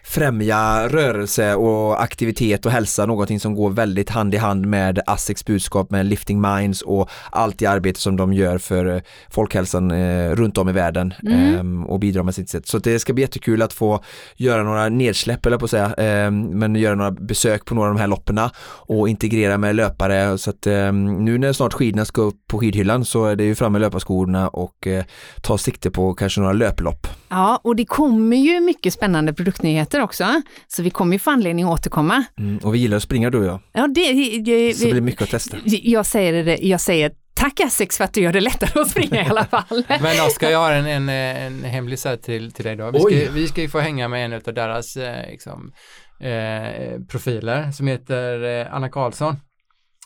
[0.05, 5.45] främja rörelse och aktivitet och hälsa, någonting som går väldigt hand i hand med ASSIQs
[5.45, 10.31] budskap med Lifting Minds och allt det arbete som de gör för eh, folkhälsan eh,
[10.31, 11.55] runt om i världen Mm.
[11.55, 12.67] ehm, och bidrar med sitt sätt.
[12.67, 14.01] Så det ska bli jättekul att få
[14.37, 17.95] göra några nedsläpp eller på att säga, ehm, men göra några besök på några av
[17.95, 22.23] de här lopperna och integrera med löpare så att ehm, nu när snart skidorna ska
[22.23, 25.05] upp på skidhyllan så är det ju fram med löparskorna och eh,
[25.43, 27.07] ta sikte på kanske några löplopp.
[27.29, 31.65] Ja, och det kommer ju mycket spännande produktnyheter också, så vi kommer ju få anledning
[31.65, 32.25] att återkomma.
[32.39, 35.01] Mm, och vi gillar att springa du och jag, Ja, det, det, så det blir
[35.01, 35.57] mycket att testa.
[35.65, 39.25] jag säger det, jag säger tack Essex för att du gör det lättare att springa
[39.25, 39.85] i alla fall.
[39.89, 42.91] Men Oskar, jag har en, en, en hemlig så här till, till dig då.
[42.91, 45.73] Vi ska, vi ska ju få hänga med en av deras eh, liksom,
[46.21, 49.37] eh, profiler som heter eh, Anna Karlsson.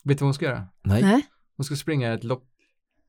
[0.04, 0.66] Vet du vad hon ska göra?
[0.84, 1.22] Nej.
[1.56, 2.44] Hon ska springa ett lopp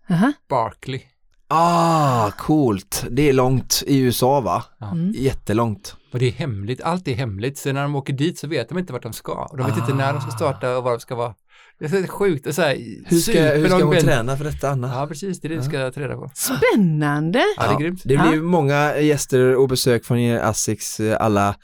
[0.10, 0.34] Aha.
[0.50, 1.02] Barkley.
[1.48, 3.06] Ah, coolt.
[3.10, 4.64] Det är långt i USA va?
[4.80, 4.92] Ja.
[4.92, 5.12] Mm.
[5.16, 5.96] Jättelångt.
[6.14, 7.58] Och det är hemligt, allt är hemligt.
[7.58, 9.46] Så när de åker dit så vet de inte vart de ska.
[9.52, 11.36] Och de vet inte när de ska starta och var de ska vara.
[11.80, 12.44] Det är så sjukt.
[12.44, 14.88] Det är så här, Hur ska, hur ska hon träna för detta Anna?
[14.96, 15.42] Ja, precis.
[15.42, 16.32] Det är det vi ska ta reda på.
[16.34, 17.44] Spännande!
[17.58, 18.02] Ja, det är grymt.
[18.06, 21.56] Det blir många gäster och besök från Asics eh, alla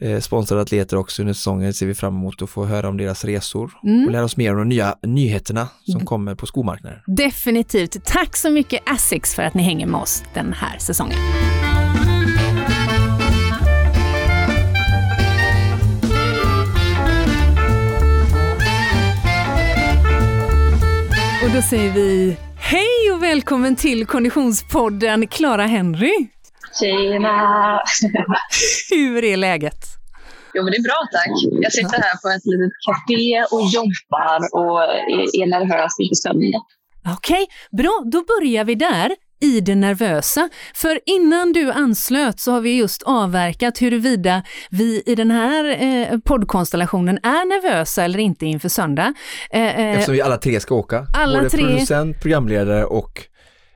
[0.00, 3.24] eh, sponsrade atleter också under säsongen ser vi fram emot att få höra om deras
[3.24, 4.04] resor Mm.
[4.06, 6.98] och lära oss mer om de nya nyheterna som kommer på skomarknaden.
[7.06, 8.04] Definitivt.
[8.04, 11.18] Tack så mycket Essex för att ni hänger med oss den här säsongen.
[21.46, 26.28] Och då säger vi hej och välkommen till Konditionspodden Clara Henry.
[26.80, 27.80] Tjena!
[28.90, 29.78] Hur är läget?
[30.54, 31.62] Jo, men det är bra tack.
[31.62, 34.82] Jag sitter här på ett litet café och jobbar och
[35.42, 36.62] är, nervös inför söndag.
[37.16, 38.02] Okej, bra.
[38.12, 40.48] Då börjar vi där, i det nervösa.
[40.74, 46.18] För innan du anslöt så har vi just avverkat huruvida vi i den här eh,
[46.18, 49.14] poddkonstellationen är nervösa eller inte inför söndag.
[49.50, 51.06] Eh, eh, Eftersom vi alla tre ska åka.
[51.14, 53.22] alla Både tre- producent, programledare och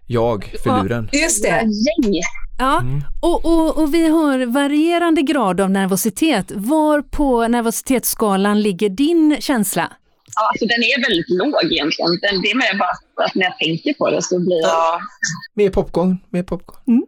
[0.06, 1.08] jag, filuren.
[1.12, 1.56] just Ja, det.
[1.60, 2.22] Gäng!
[2.58, 2.82] Ja,
[3.22, 6.52] och, och, och vi har varierande grad av nervositet.
[6.54, 9.92] Var på nervositetsskalan ligger din känsla?
[10.36, 12.10] Ja, alltså, den är väldigt låg egentligen.
[12.22, 15.00] Den, det är mer bara att när jag tänker på det så blir jag...
[15.54, 17.02] Mer popcorn, mer popcorn.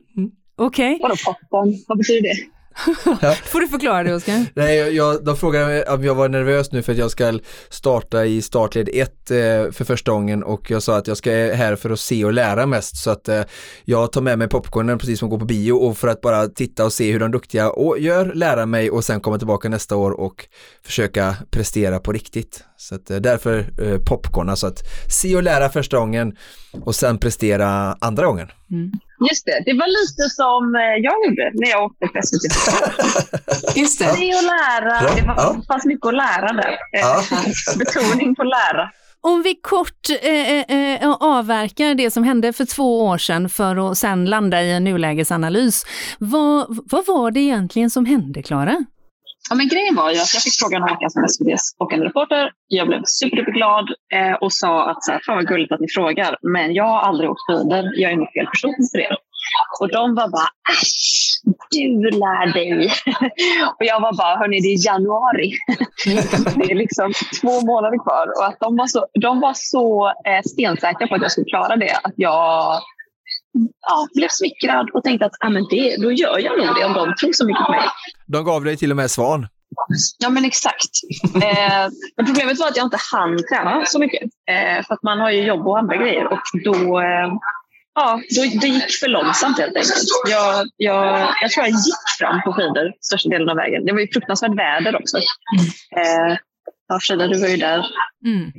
[0.57, 1.85] Okej, Vadå popcorn?
[1.89, 2.37] Vad betyder det?
[3.45, 4.47] får du förklara det Oskar?
[4.55, 8.27] Nej, jag, jag, de frågade om jag var nervös nu för att jag ska starta
[8.27, 9.37] i startled 1 eh,
[9.73, 12.67] för första gången och jag sa att jag ska här för att se och lära
[12.67, 13.43] mest så att eh,
[13.85, 16.85] jag tar med mig popcornen precis som går på bio och för att bara titta
[16.85, 20.11] och se hur de duktiga och gör, lära mig och sen komma tillbaka nästa år
[20.11, 20.49] och
[20.85, 22.65] försöka prestera på riktigt.
[22.77, 26.37] Så att eh, därför eh, popcorn, alltså att se och lära första gången
[26.73, 28.49] och sen prestera andra gången.
[29.31, 33.77] Just det, det var lite som eh, jag gjorde när jag åkte på SVT.
[33.77, 34.05] Just Se
[34.35, 35.03] och lära.
[35.03, 35.57] Ja, Det var, ja.
[35.69, 36.69] fanns mycket att lära där.
[36.73, 37.23] Eh, Ja.
[37.79, 38.91] Betoning på lära.
[39.25, 43.91] Om vi kort eh, eh, eh, avverkar det som hände för två år sedan för
[43.91, 45.85] att sen landa i en nulägesanalys.
[46.19, 48.85] Vad, vad var det egentligen som hände, Klara?
[49.51, 52.51] Ja, men grejen var ju att jag fick frågan om åka som SVTs åkande reporter.
[52.69, 56.37] Jag blev superglad eh, och sa att så här, fan vad gulligt att ni frågar,
[56.43, 57.85] men jag har aldrig åkt skidor.
[57.97, 59.17] Jag är nog fel person för det.
[59.81, 62.87] Och de var bara, äsch, du lär dig.
[63.79, 65.53] och jag var bara, hörni det är januari.
[66.57, 68.27] det är liksom två månader kvar.
[68.39, 71.77] Och att de var så, de var så eh, stensäkra på att jag skulle klara
[71.77, 72.81] det, att jag
[73.89, 76.93] ja, blev smickrad och tänkte att ah, men det, då gör jag nog det om
[76.93, 77.85] de tror så mycket på mig.
[78.27, 79.47] De gav dig till och med svan.
[80.19, 80.91] Ja, men exakt.
[81.35, 84.23] Eh, men problemet var att jag inte hann träna så mycket.
[84.23, 86.33] Eh, för att man har ju jobb och andra grejer.
[86.33, 87.33] Och då, eh,
[87.95, 90.09] ja, då, det gick för långsamt helt enkelt.
[90.31, 93.85] Jag, jag, jag tror jag gick fram på skidor största delen av vägen.
[93.85, 95.17] Det var ju fruktansvärt väder också.
[95.97, 96.37] Eh,
[96.89, 97.87] ja, Frida, du var ju där.
[98.27, 98.53] Mm.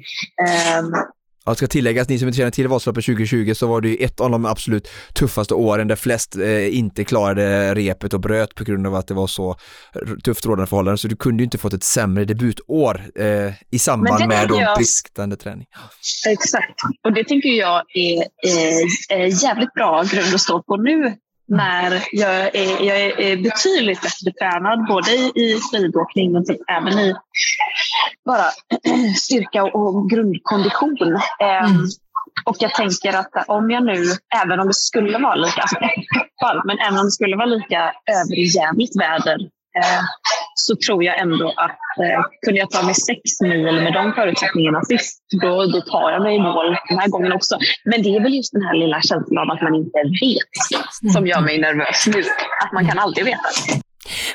[1.45, 3.95] Eh, Ja, ska tilläggas, ni som inte känner till Vasaloppet 2020 så var det ju
[4.05, 8.63] ett av de absolut tuffaste åren där flest eh, inte klarade repet och bröt på
[8.63, 9.55] grund av att det var så
[10.23, 10.97] tufft rådande förhållanden.
[10.97, 14.77] Så du kunde ju inte fått ett sämre debutår eh, i samband med då jag-
[14.77, 15.65] bristande träning.
[16.29, 16.79] Exakt.
[17.05, 18.83] Och det tycker jag är, är,
[19.21, 21.15] är jävligt bra grund att stå på nu
[21.53, 27.15] när jag är, jag är betydligt bättre tränad både i, skidåkning men typ även i
[28.25, 28.45] bara
[29.15, 30.97] styrka och grundkondition.
[31.39, 31.87] Ehm,
[32.45, 34.03] och jag tänker att om jag nu,
[34.43, 37.93] även om det skulle vara lika, alltså peppar, men även om det skulle vara lika
[38.11, 39.37] överjävligt väder
[40.55, 44.81] så tror jag ändå att eh, kunde jag ta mig sex mil med de förutsättningarna
[44.81, 47.57] sist, då, då tar jag mig i mål den här gången också.
[47.85, 51.27] Men det är väl just den här lilla känslan av att man inte vet som
[51.27, 52.19] gör mig nervös nu.
[52.63, 53.49] Att man kan aldrig veta.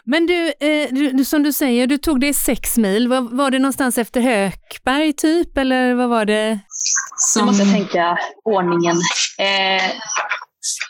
[0.04, 3.08] Men du, eh, du, som du säger, du tog dig sex mil.
[3.08, 6.58] Var, var det någonstans efter Hökberg typ, eller vad var det?
[7.16, 7.42] Som...
[7.42, 8.96] Nu måste jag tänka ordningen.
[9.38, 9.82] Eh,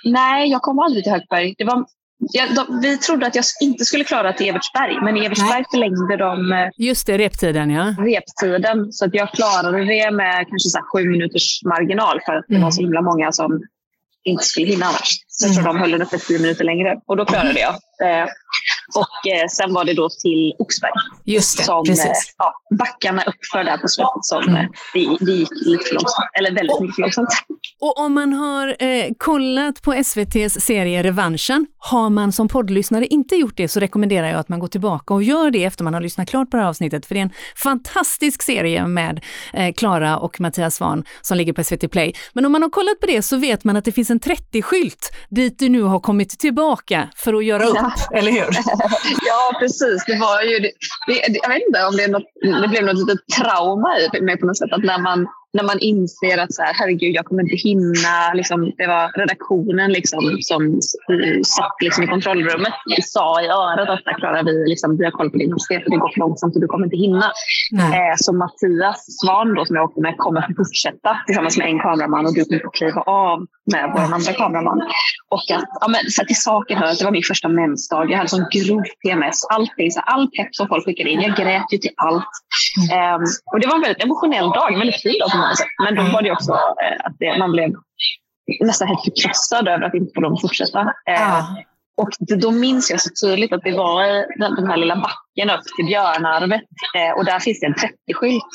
[0.05, 1.55] nej, jag kom aldrig till Hökberg.
[1.59, 1.87] Det var
[2.20, 5.64] Ja, de, vi trodde att jag inte skulle klara till Evertsberg, men i Evertsberg Nej.
[5.70, 7.70] förlängde de eh, Just det, reptiden.
[7.70, 7.94] Ja.
[7.98, 8.92] reptiden.
[8.92, 12.64] Så att jag klarade det med kanske så sju minuters marginal för att det mm.
[12.64, 13.62] var så himla många som
[14.24, 15.11] inte skulle hinna annars.
[15.28, 15.74] Så jag tror mm.
[15.74, 17.74] de höll den uppe tio minuter längre och då klarade jag.
[18.02, 18.26] Eh,
[18.94, 20.90] och eh, sen var det då till Oxberg.
[21.24, 22.07] Just det, som, precis.
[22.07, 24.55] Eh, ja, backarna uppför där på slutet som mm.
[24.55, 27.29] Eh, det, det gick lite långsamt, eller väldigt och, mycket långsamt.
[27.81, 33.37] Och om man har eh, kollat på SVTs serie Revanschen, har man som poddlyssnare inte
[33.37, 36.01] gjort det så rekommenderar jag att man går tillbaka och gör det efter man har
[36.01, 37.07] lyssnat klart på det här avsnittet.
[37.07, 39.24] För det är en fantastisk serie med
[39.77, 42.14] Klara eh, och Mattias Svahn som ligger på SVT Play.
[42.33, 45.12] Men om man har kollat på det så vet man att det finns en 30-skylt
[45.29, 47.92] dit du nu har kommit tillbaka för att göra upp, ja.
[48.18, 48.48] eller hur?
[49.29, 50.05] ja, precis.
[50.07, 50.73] Det var ju, det,
[51.07, 54.38] det, jag vet inte om det, är något, det blev något litet trauma i mig
[54.38, 54.73] på något sätt.
[54.73, 55.27] Att när man
[55.59, 58.14] när man inser att så här, herregud, jag kommer inte hinna.
[58.35, 60.62] Liksom, det var redaktionen liksom, som
[61.57, 65.31] satt liksom, i kontrollrummet och sa i örat att Klara, vi, liksom, vi har koll
[65.31, 67.29] på din hastighet och det går för långsamt och du kommer inte hinna.
[67.99, 71.81] Eh, så Mattias Svan då, som jag åkte med kommer att fortsätta tillsammans med en
[71.87, 73.38] kameraman och du kommer att kliva av
[73.73, 74.79] med vår andra kameraman.
[75.37, 78.11] Och att, ja, men, så att till saken hör, det var min första mensdag.
[78.11, 79.44] Jag hade sån grov PMS.
[79.55, 81.21] Allting, så all pepp som folk skickade in.
[81.21, 82.33] Jag grät ju till allt.
[82.99, 85.67] Um, och det var en väldigt emotionell dag, en väldigt fin dag sätt.
[85.85, 87.73] Men då var det också uh, att det, man blev
[88.61, 90.81] nästan helt förkrossad över att inte få dem att fortsätta.
[90.83, 91.43] Uh,
[91.99, 94.03] och då minns jag så tydligt att det var
[94.39, 96.63] den, den här lilla backen upp till Björnarvet
[96.97, 98.55] eh, och där finns det en 30-skylt.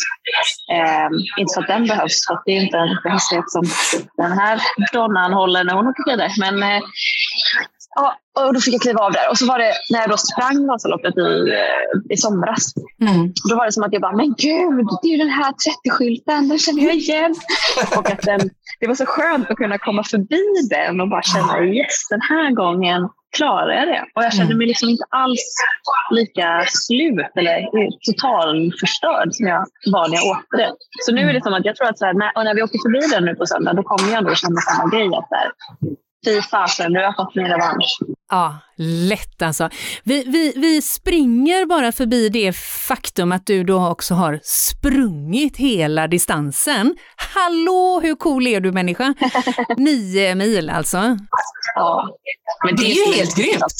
[0.72, 1.08] Eh,
[1.40, 3.64] inte för att den behövs, för det är inte en hastighet som
[4.18, 4.62] den här
[4.94, 6.30] donnan håller när hon åker skidor.
[6.40, 6.82] Men eh,
[7.96, 9.30] ja, och då fick jag kliva av där.
[9.30, 12.74] Och så var det när jag då sprang Vasaloppet i, eh, i somras.
[13.02, 13.34] Mm.
[13.50, 16.50] Då var det som att jag bara, men gud, det är ju den här 30-skylten,
[16.50, 17.36] den känner jag igen.
[17.98, 21.66] och att den, det var så skönt att kunna komma förbi den och bara känna,
[21.66, 24.02] yes, den här gången klarar jag det.
[24.16, 25.46] Och jag kände mig liksom inte alls
[26.12, 27.56] lika slut eller
[28.08, 30.72] totalförstörd som jag var när jag åkte det.
[31.06, 32.80] Så nu är det som att jag tror att så här, när, när vi åker
[32.86, 35.08] förbi den nu på söndag, då kommer jag ändå känna samma grej.
[35.20, 35.48] Att där,
[36.26, 38.00] fy fasen, nu har jag fått min revansch.
[38.32, 38.58] Ja,
[39.10, 39.70] lätt alltså.
[40.04, 42.56] Vi, vi, vi springer bara förbi det
[42.88, 46.96] faktum att du då också har sprungit hela distansen.
[47.36, 49.14] Hallå, hur cool är du människa?
[49.78, 51.18] Nio mil alltså.
[51.76, 52.10] Ja.
[52.66, 53.76] Men det, det är ju helt grymt.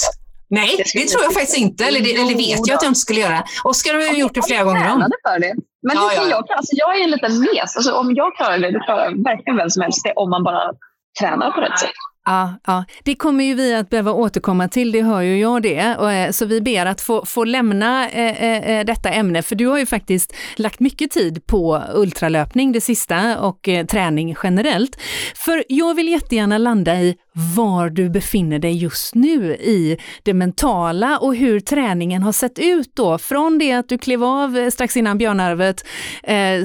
[0.49, 2.99] Nej, det, det tror jag faktiskt inte, eller, det, eller vet jag att jag inte
[2.99, 3.43] skulle göra.
[3.63, 5.10] Oskar har ju gjort det flera gånger om.
[5.27, 5.53] För det.
[5.88, 6.27] Men ja, ja.
[6.29, 7.75] Jag, alltså, jag är en liten mes.
[7.75, 10.71] Alltså, om jag klarar det, då klarar verkligen vem som helst det, om man bara
[11.19, 11.91] tränar på rätt sätt.
[12.25, 15.77] Ja, ja, det kommer ju vi att behöva återkomma till, det hör ju jag det.
[15.77, 19.77] Eh, så vi ber att få, få lämna eh, eh, detta ämne, för du har
[19.77, 25.01] ju faktiskt lagt mycket tid på ultralöpning det sista och träning generellt.
[25.36, 27.15] För jag vill jättegärna landa i
[27.55, 32.95] var du befinner dig just nu i det mentala och hur träningen har sett ut
[32.95, 33.17] då.
[33.17, 35.86] Från det att du klev av strax innan Björnarvet,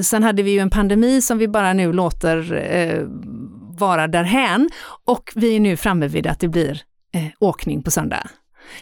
[0.03, 4.69] sen hade vi ju en pandemi som vi bara nu låter vara därhän
[5.05, 6.81] och vi är nu framme vid att det blir
[7.13, 8.29] eh, åkning på söndag.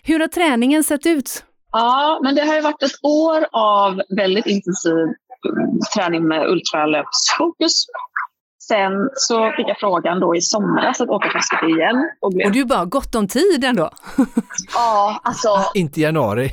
[0.04, 1.44] Hur har träningen sett ut?
[1.72, 7.86] Ja, men det har ju varit ett år av väldigt intensiv eh, träning med ultralöpsfokus.
[8.68, 12.10] Sen så fick jag frågan då i somras att åka fast igen.
[12.22, 12.48] Och, blev...
[12.48, 13.90] och du bara, gott om tid ändå?
[14.74, 15.50] ja, alltså.
[15.74, 16.52] Inte januari.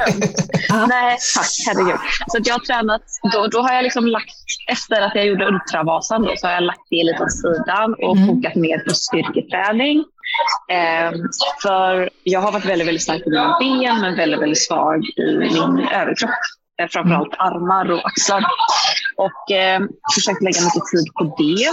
[0.88, 2.00] Nej, tack, herregud.
[2.26, 4.34] Så att jag har tränat, då, då har jag liksom lagt,
[4.70, 8.16] efter att jag gjorde Ultravasan då, så har jag lagt det lite åt sidan och
[8.16, 8.28] mm.
[8.28, 10.04] fokat mer på styrketräning.
[10.70, 11.12] Eh,
[11.62, 15.36] för jag har varit väldigt, väldigt stark i mina ben men väldigt, väldigt svag i
[15.36, 16.30] min överkropp.
[16.82, 18.44] Eh, framförallt armar och axlar.
[19.16, 19.80] Och eh,
[20.14, 21.70] försökt lägga mycket tid på det.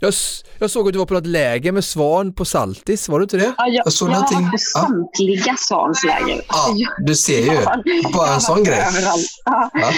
[0.00, 0.12] Jag,
[0.58, 3.36] jag såg att du var på något läger med Svan på Saltis, var du inte
[3.36, 3.54] det?
[3.58, 4.44] Ja, jag, jag såg jag någonting.
[4.44, 5.54] var på samtliga ja.
[5.58, 7.58] Svans Ja, du ser ju.
[8.14, 8.84] Bara en sån grej.
[9.44, 9.70] Ja.
[9.72, 9.90] Ja.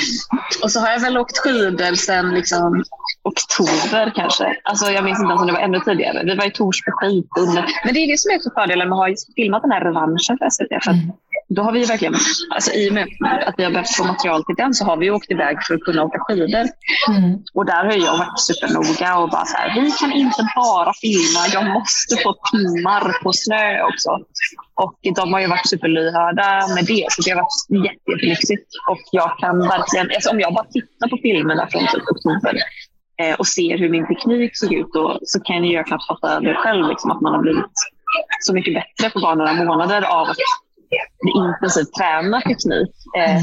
[0.62, 2.84] Och så har jag väl åkt skidor sedan liksom,
[3.22, 4.56] oktober kanske.
[4.64, 6.24] Alltså, jag minns inte ens om det var ännu tidigare.
[6.24, 7.64] Vi var i Torsby skidtunnel.
[7.84, 10.38] Men det är det som är så fördelen med att ha filmat den här revanschen
[10.38, 10.84] för SVT.
[10.84, 11.12] För mm.
[11.48, 12.14] Då har vi verkligen,
[12.54, 13.08] alltså i och med
[13.46, 15.80] att vi har behövt få material till den så har vi åkt iväg för att
[15.80, 16.66] kunna åka skidor.
[17.08, 17.38] Mm.
[17.54, 21.40] Och där har jag varit supernoga och bara så här, vi kan inte bara filma,
[21.52, 24.10] jag måste få timmar på snö också.
[24.74, 28.68] Och de har ju varit superlyhörda med det, så det har varit jätte, jättelyxigt.
[28.90, 32.54] Och jag kan verkligen, alltså om jag bara tittar på filmerna från typ oktober
[33.22, 36.54] eh, och ser hur min teknik såg ut, då, så kan jag knappt fatta det
[36.54, 37.76] själv, liksom, att man har blivit
[38.40, 40.36] så mycket bättre på bara några månader av att
[41.36, 42.88] intensivt träna teknik.
[43.18, 43.42] Eh,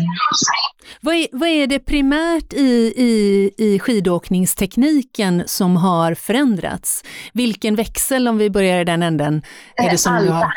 [1.01, 7.03] Vad är, vad är det primärt i, i, i skidåkningstekniken som har förändrats?
[7.33, 9.41] Vilken växel, om vi börjar i den änden,
[9.75, 10.33] är det som du Alla.
[10.35, 10.51] har?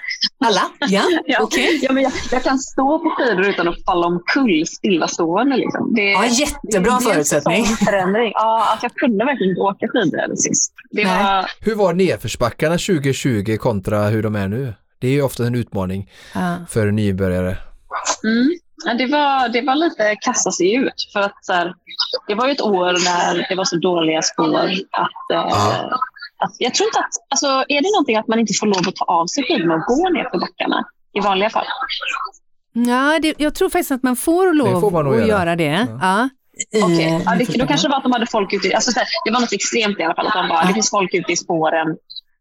[0.47, 0.61] Alla?
[0.89, 1.79] Ja, Ja, okej.
[1.83, 5.57] ja, men jag, jag kan stå på skidor utan att falla omkull stillastående.
[5.57, 5.95] Liksom.
[5.95, 7.67] Det, Ja, jättebra det är en förutsättning.
[7.67, 8.33] sån förändring.
[8.35, 10.73] Ja, alltså jag kunde verkligen inte åka skidor sist.
[10.91, 11.25] Det Nej.
[11.25, 14.75] var, Hur var nedförsbackarna 2020 kontra hur de är nu?
[14.99, 16.57] Det är ju ofta en utmaning Ja.
[16.69, 17.57] för nybörjare.
[18.25, 18.49] mm,
[18.87, 21.11] ja, det, var, det var lite kasta sig ut.
[21.13, 21.75] För att, så här,
[22.29, 24.71] det var ju ett år när det var så dåliga spår att,
[25.33, 25.99] eh, Ja.
[26.39, 28.97] att jag tror inte att, alltså, är det någonting att man inte får lov att
[28.97, 31.67] ta av sig skidorna och gå ner för backarna i vanliga fall?
[32.73, 35.27] Ja, det, jag tror faktiskt att man får lov Det får man att göra.
[35.27, 35.87] göra det.
[36.01, 36.29] Ja.
[36.85, 38.91] Okej, Eh, ja, då kanske det var att de hade folk ute i, alltså,
[39.25, 40.27] det var något extremt i alla fall.
[40.27, 41.97] Att de bara, det finns folk ute i spåren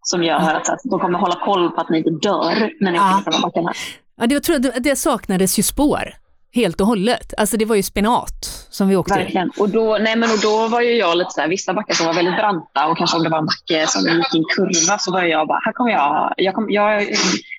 [0.10, 2.98] som gör att, att de kommer hålla koll på att ni inte dör när ni
[2.98, 3.18] Ja.
[3.22, 3.72] åker de här backarna.
[4.20, 6.14] Ja, det, jag tror det, det saknades ju spår
[6.58, 7.34] helt och hållet.
[7.38, 9.18] Alltså det var ju spenat som vi åkte i.
[9.18, 9.52] Verkligen.
[9.60, 12.06] Och då, nej, men och då var ju jag lite så här, vissa backar som
[12.06, 14.98] var väldigt branta och kanske om det var en backe som gick i en kurva
[14.98, 17.08] så var jag bara, här kommer jag, jag, kom, jag,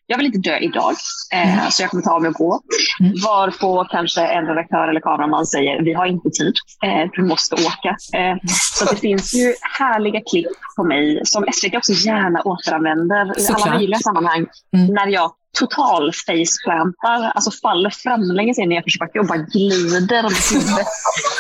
[0.07, 0.95] jag vill inte dö idag
[1.35, 2.61] eh, så jag kommer ta av mig och gå.
[3.01, 3.13] Mm.
[3.25, 7.89] Varpå kanske en redaktör eller kameraman säger, vi har inte tid, eh, du måste åka.
[8.19, 8.37] Eh,
[8.79, 13.67] så det finns ju härliga klipp på mig som SVT också gärna återanvänder i Såklart.
[13.67, 14.47] alla möjliga sammanhang.
[14.77, 14.87] Mm.
[14.95, 20.87] När jag total faceplantar, alltså faller framlänges i en nedförsbacke och bara glider med huvudet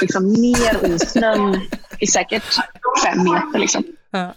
[0.00, 1.60] liksom ner i snön
[2.00, 2.54] i säkert
[3.04, 3.58] fem meter.
[3.58, 3.84] Liksom.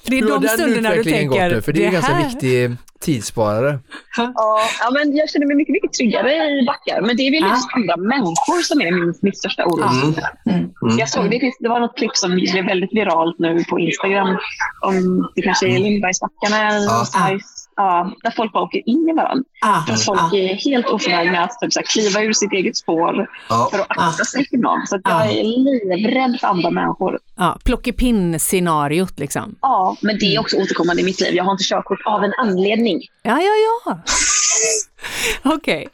[0.06, 1.62] Det är de stunderna du tänker, nu?
[1.62, 3.80] För det är en ganska här- viktig tidssparare.
[4.18, 4.34] Ja,
[4.82, 7.02] ja, men jag känner mig mycket, mycket tryggare i backar.
[7.02, 9.84] Men det är väl just andra människor som är min, mitt största oro.
[10.50, 10.98] Mm.
[11.00, 14.38] Jag såg, det, det var något klipp som blev väldigt viralt nu på Instagram.
[14.82, 16.92] Om det kanske är Lindbergsbackarna eller Ja.
[16.92, 17.61] någonstans.
[17.76, 19.44] Ja, där folk bara åker in i varandra.
[19.62, 20.36] Ah, Att folk ah.
[20.36, 23.68] är helt oförmögna att typ, så här, kliva ur sitt eget spår Ja.
[23.72, 24.88] för att akta sig för någon.
[24.88, 27.20] Så jag är livrädd för andra människor.
[27.38, 29.56] Ja, plockepinn-scenariot liksom.
[29.62, 31.34] Ja, men det är också återkommande i mitt liv.
[31.36, 33.02] Jag har inte körkort av en anledning.
[33.24, 33.98] Ja, ja, ja.
[35.44, 35.88] Okej,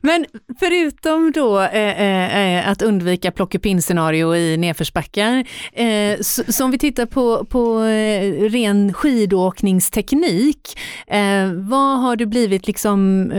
[0.00, 0.26] men
[0.60, 6.78] förutom då eh, eh, eh, att undvika plockepinn-scenario i nedförsbackar, eh, så, så om vi
[6.78, 13.30] tittar på, på eh, ren skidåkningsteknik, eh, vad har du blivit liksom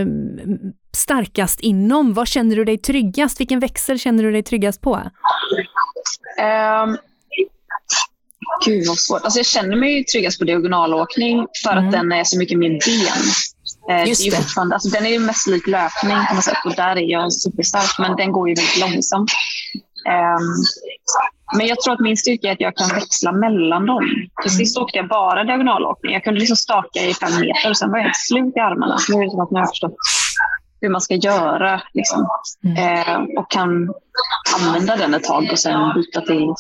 [0.98, 2.14] starkast inom?
[2.14, 3.40] Vad känner du dig tryggast?
[3.40, 4.96] Vilken växel känner du dig tryggast på?
[4.96, 6.98] Um,
[8.66, 9.22] gud vad svårt.
[9.24, 11.86] Alltså jag känner mig tryggast på diagonalåkning för Mm.
[11.86, 13.24] att den är så mycket mer ben.
[13.90, 14.38] Eh, Just det är ju det.
[14.44, 17.34] fortfarande- Alltså den är ju mest lik löpning på något sätt och där är jag
[17.34, 19.32] superstark men den går ju väldigt långsamt.
[20.08, 20.42] Ehm,
[21.58, 24.04] men jag tror att min styrka är att jag kan växla mellan dem.
[24.44, 26.14] För sist åkte jag bara diagonalåkning.
[26.14, 28.98] Jag kunde liksom staka i fem meter och sen var jag helt slut i armarna.
[29.10, 29.96] Nu är det som att nu har jag förstått
[30.82, 31.82] hur man ska göra.
[31.94, 32.28] Liksom.
[32.78, 33.94] Eh, och kan
[34.60, 36.54] använda den ett tag och sen byta till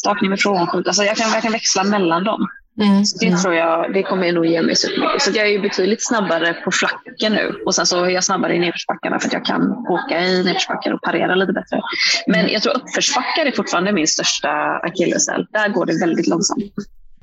[0.00, 0.86] stakning med frånskjut.
[0.86, 2.48] Alltså jag, kan, jag kan växla mellan dem.
[2.80, 3.04] Mm.
[3.04, 5.22] Så det tror jag det kommer nog ge mig supermycket.
[5.22, 7.62] Så jag är ju betydligt snabbare på flacken nu.
[7.66, 10.92] Och sen så är jag snabbare i nedförsbackarna för att jag kan åka i nedförsbackar
[10.92, 11.80] och parera lite bättre.
[12.26, 14.48] Men jag tror uppförsbackar är fortfarande min största
[14.82, 15.46] akilleshäl.
[15.50, 16.72] Där går det väldigt långsamt.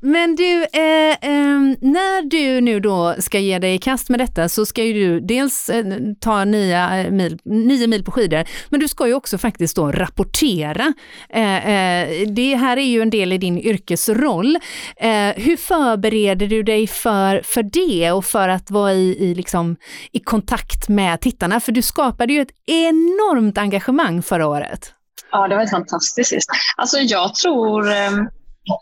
[0.06, 4.48] Men du, eh, eh, när du nu då ska ge dig i kast med detta
[4.48, 5.84] så ska ju du dels eh,
[6.20, 9.92] ta nio eh, mil, nio mil på skidor, men du ska ju också faktiskt då
[9.92, 10.92] rapportera.
[11.28, 14.56] Eh, eh, det här är ju en del i din yrkesroll.
[14.96, 19.76] Eh, hur förbereder du dig för, för det och för att vara i, i, liksom,
[20.12, 21.60] i kontakt med tittarna?
[21.60, 24.92] För du skapade ju ett enormt engagemang förra året.
[25.30, 26.50] Ja, det var fantastiskt.
[26.76, 27.92] Alltså jag tror...
[27.92, 28.28] Ehm,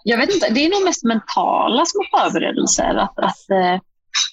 [0.05, 2.95] jag vet inte, det är nog mest mentala små förberedelser.
[2.95, 3.75] Att, att, eh,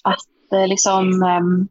[0.02, 1.22] att eh, liksom...
[1.22, 1.68] ehm,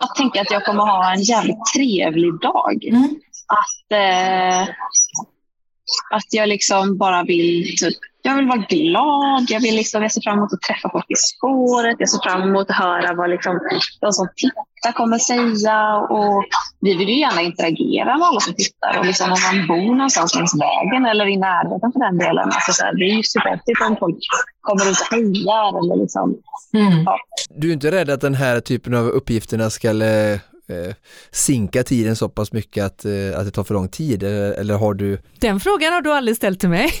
[0.00, 2.84] Att tänka att jag kommer ha en jävligt trevlig dag.
[2.84, 3.08] Mm.
[3.46, 4.62] Att, eh,
[6.10, 10.20] att jag liksom bara vill typ, jag vill vara glad, jag, vill liksom, jag ser
[10.20, 13.60] fram emot att träffa folk i spåret, jag ser fram emot att höra vad liksom,
[14.00, 15.96] de som tittar kommer säga.
[15.96, 16.44] Och
[16.80, 18.98] vi vill ju gärna interagera med alla som tittar.
[18.98, 22.44] Och liksom, om man bor någonstans längs vägen eller i närheten för den delen.
[22.44, 24.18] Alltså, så här, det är ju superhäftigt om folk
[24.60, 25.78] kommer ut och hejar.
[25.80, 26.36] Eller liksom,
[26.74, 27.06] Mm.
[27.56, 29.92] Du är inte rädd att den här typen av uppgifterna ska
[30.68, 30.94] eh, eh,
[31.30, 34.74] sinka tiden så pass mycket att, eh, att det tar för lång tid eller, eller
[34.74, 35.18] har du?
[35.38, 36.90] Den frågan har du aldrig ställt till mig.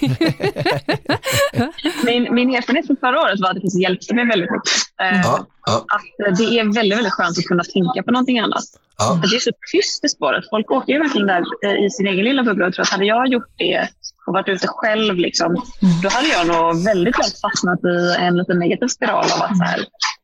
[2.04, 4.72] min, min erfarenhet från förra året var att det faktiskt hjälpte mig väldigt mycket.
[5.02, 8.64] Eh, Ja, ja, Att det är väldigt, väldigt skönt att kunna tänka på någonting annat.
[8.98, 9.20] ja.
[9.22, 10.44] För Det är så tyst i spåret.
[10.50, 12.64] Folk åker ju verkligen där eh, i sin egen lilla bubbla.
[12.64, 13.88] Jag tror att hade jag gjort det
[14.26, 15.54] och varit ute själv, liksom,
[16.02, 19.64] då hade jag nog väldigt lätt fastnat i en lite negativ spiral av att, så
[19.64, 19.80] här,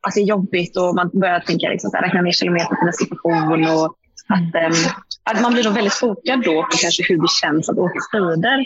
[0.07, 2.85] att det är jobbigt och man börjar tänka liksom, så här, räkna ner kilometer till
[2.85, 3.63] nästa situation.
[3.69, 3.85] Och
[4.35, 4.73] att, ehm,
[5.31, 8.59] att man blir då väldigt fokad då på kanske hur det känns att åka skidor.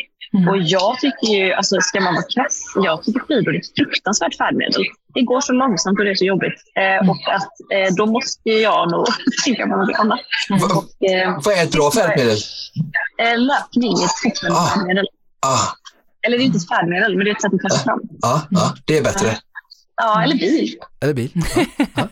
[0.50, 4.38] Och jag tycker ju, alltså ska man vara krass, jag tycker skidor är ett fruktansvärt
[4.38, 4.84] färdmedel.
[5.14, 6.54] Det går så långsamt och det är så jobbigt.
[6.82, 9.06] Eh, och att eh, då måste jag nog
[9.46, 10.20] tänka på något annat.
[10.78, 12.38] Och, eh, Vad är ett bra färdmedel?
[13.22, 14.68] eh, löpning är ett Ah.
[14.76, 15.06] färdmedel.
[15.46, 15.68] Ah,
[16.28, 18.00] Eller det är inte ett färdmedel, men det är ett sätt att ta sig fram.
[18.22, 19.28] ja, ja, det är bättre.
[19.96, 20.76] Ja, eller bil.
[21.04, 21.32] Eller bil?
[21.56, 21.66] Ja,
[21.96, 22.08] ja,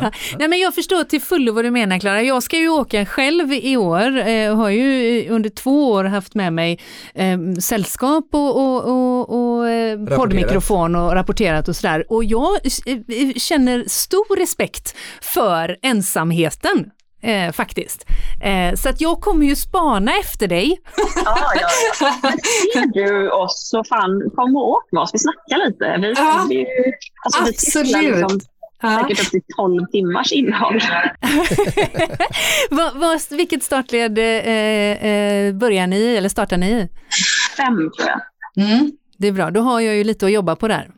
[0.00, 2.22] ja, Nej men jag förstår till fullo vad du menar Klara.
[2.22, 6.34] Jag ska ju åka själv i år eh, och har ju under två år haft
[6.34, 6.78] med mig
[7.14, 12.12] eh, sällskap och, och, och, och eh, poddmikrofon och rapporterat och sådär.
[12.12, 12.54] Och jag
[12.86, 16.90] eh, känner stor respekt för ensamheten.
[17.22, 18.06] Eh, faktiskt.
[18.42, 20.78] Eh, så att jag kommer ju spana efter dig.
[20.96, 21.68] Ja, ja,
[22.00, 22.32] ja.
[22.72, 25.10] Ser du oss så fan, kom och åk med oss.
[25.12, 25.96] Vi snackar lite.
[26.00, 26.66] Vi, Ja, vi,
[27.24, 28.16] alltså, vi tisslar absolut.
[28.16, 28.40] Liksom,
[28.82, 29.02] Ja.
[29.02, 30.80] säkert upp till 12 timmars innehåll.
[32.70, 36.88] vad, vad, vilket startled eh, eh, börjar ni i eller startar ni i?
[37.56, 38.20] Fem, tror jag.
[38.66, 38.92] Mm.
[39.18, 40.90] Det är bra, då har jag ju lite att jobba på där.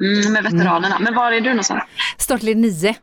[0.00, 0.98] Mm, med veteranerna.
[0.98, 1.82] Men var är du någonstans?
[2.18, 2.94] Startled 9.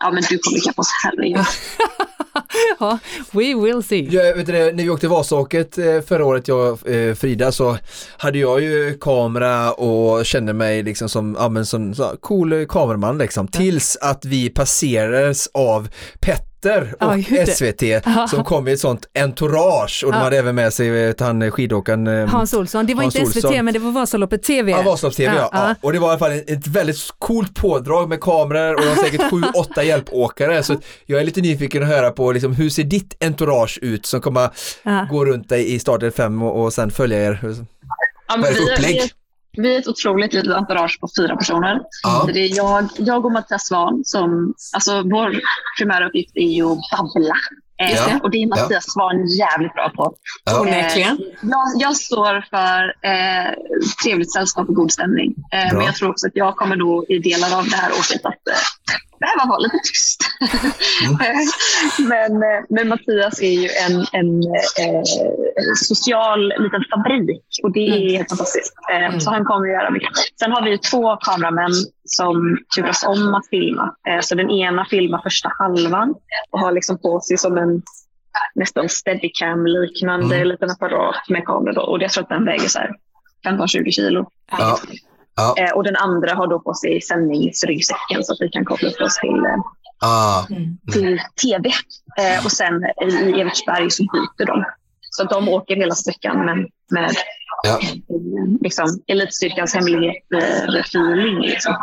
[0.00, 0.88] Ja, men du kommer ikapp oss.
[1.04, 1.38] Herregud.
[2.78, 2.98] ja,
[3.32, 4.08] we will see.
[4.10, 7.78] Jag, vet du, när vi åkte Vasåket eh, förra året, jag och eh, Frida, så
[8.16, 13.18] hade jag ju kamera och kände mig liksom som, ja men som så, cool kameraman
[13.18, 15.88] liksom, tills att vi passerades av
[16.20, 17.56] Petter Ja, och det.
[17.56, 17.82] SVT
[18.30, 20.24] som kom i ett sånt entourage och de Ja.
[20.24, 23.44] hade även med sig vet, han skidåkaren eh, Hans Olsson, det var Hans inte SVT
[23.44, 23.64] Olsson.
[23.64, 24.70] men det var Vasaloppet TV.
[24.70, 25.48] Ja, Vasalopps-TV ja.
[25.52, 25.74] ja.
[25.80, 28.96] Och det var i alla fall ett, väldigt coolt pådrag med kameror och de har
[28.96, 30.62] säkert sju, åtta hjälpåkare.
[30.62, 34.20] Så jag är lite nyfiken att höra på liksom, hur ser ditt entourage ut som
[34.20, 34.50] kommer
[34.82, 35.06] Ja.
[35.10, 37.40] gå runt dig i starten fem och, och sen följa er?
[38.28, 39.10] Ja, men vi, upplägg?
[39.58, 41.80] Vi, är, ett otroligt litet entourage på fyra personer.
[42.02, 42.22] Ja.
[42.26, 45.40] Så det är jag, jag och Mattias Svahn som, alltså vår
[45.78, 47.34] primära uppgift är ju att babbla.
[47.82, 48.18] Eh, Ja.
[48.22, 50.14] Och det är Mattias Svahn jävligt bra på.
[50.44, 50.60] Ja.
[50.60, 51.18] Onekligen.
[51.42, 53.52] Jag, jag står för eh,
[54.04, 55.34] trevligt sällskap och god stämning.
[55.52, 58.24] Eh, men jag tror också att jag kommer då i delar av det här åket
[58.26, 58.58] att eh,
[59.20, 60.20] behöva vara lite tyst.
[61.98, 64.42] men, eh, men Mattias är ju en, en
[64.82, 65.02] eh,
[65.74, 68.72] social liten fabrik och det är helt fantastiskt.
[68.92, 70.08] Eh, Så han kommer att göra mycket.
[70.40, 71.72] Sen har vi två kameramän
[72.10, 73.94] som turas om att filma.
[74.22, 76.14] Så den ena filmar första halvan
[76.50, 77.82] och har liksom på sig som en
[78.54, 80.48] nästan steadicam-liknande Mm.
[80.48, 81.72] liten apparat med kamera.
[81.74, 81.80] Då.
[81.80, 82.90] Och jag tror att den väger så här
[83.46, 84.30] 15-20 kilo.
[84.50, 84.78] Ja.
[85.36, 85.54] Ja.
[85.58, 89.00] Eh, och den andra har då på sig sändningsryggsäcken så att vi kan koppla upp
[89.00, 89.62] oss till, eh,
[90.00, 90.46] Ah,
[90.92, 91.68] till tv.
[92.18, 94.64] Eh, och sen i, Evertsberg så byter de.
[95.00, 97.10] Så de åker hela sträckan men med
[97.62, 97.78] ja.
[97.80, 97.88] eh,
[98.60, 101.40] liksom, elitstyrkans hemlighet-feeling.
[101.40, 101.74] liksom.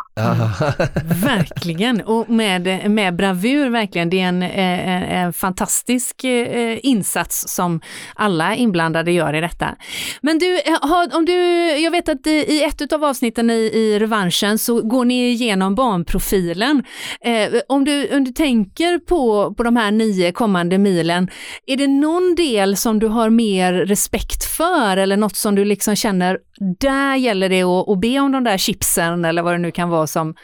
[1.25, 4.09] Verkligen, och med, med bravur verkligen.
[4.09, 7.81] Det är en, eh, en fantastisk eh, insats som
[8.15, 9.75] alla inblandade gör i detta.
[10.21, 11.33] Men du, eh, om du
[11.79, 16.83] jag vet att i ett av avsnitten i, i revanschen så går ni igenom banprofilen.
[17.21, 21.29] Eh, om, du, om du tänker på, på de här nio kommande milen,
[21.65, 25.95] är det någon del som du har mer respekt för eller något som du liksom
[25.95, 26.39] känner,
[26.79, 29.89] där gäller det att, att be om de där chipsen eller vad det nu kan
[29.89, 30.35] vara som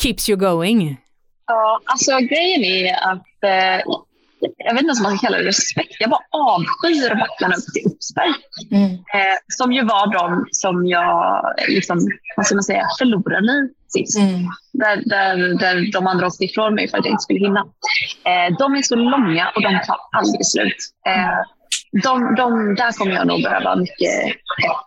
[0.00, 0.96] keeps you going?
[1.46, 3.92] Ja, alltså grejen är att eh,
[4.56, 5.96] jag vet inte om man ska kalla det respekt.
[6.00, 8.32] Jag bara avskyr backarna upp till Uppsberg.
[8.70, 8.90] Mm.
[8.92, 11.98] Eh, som ju var de som jag liksom,
[12.36, 14.18] vad ska man säga, förlorade i sist.
[14.18, 14.42] Mm.
[14.72, 17.60] Där, där, där de andra åkte ifrån mig för att jag inte skulle hinna.
[18.30, 20.80] Eh, de är så långa och de tar aldrig slut.
[21.06, 21.38] Eh,
[22.02, 24.24] de, de, där kommer jag nog behöva mycket
[24.62, 24.86] pepp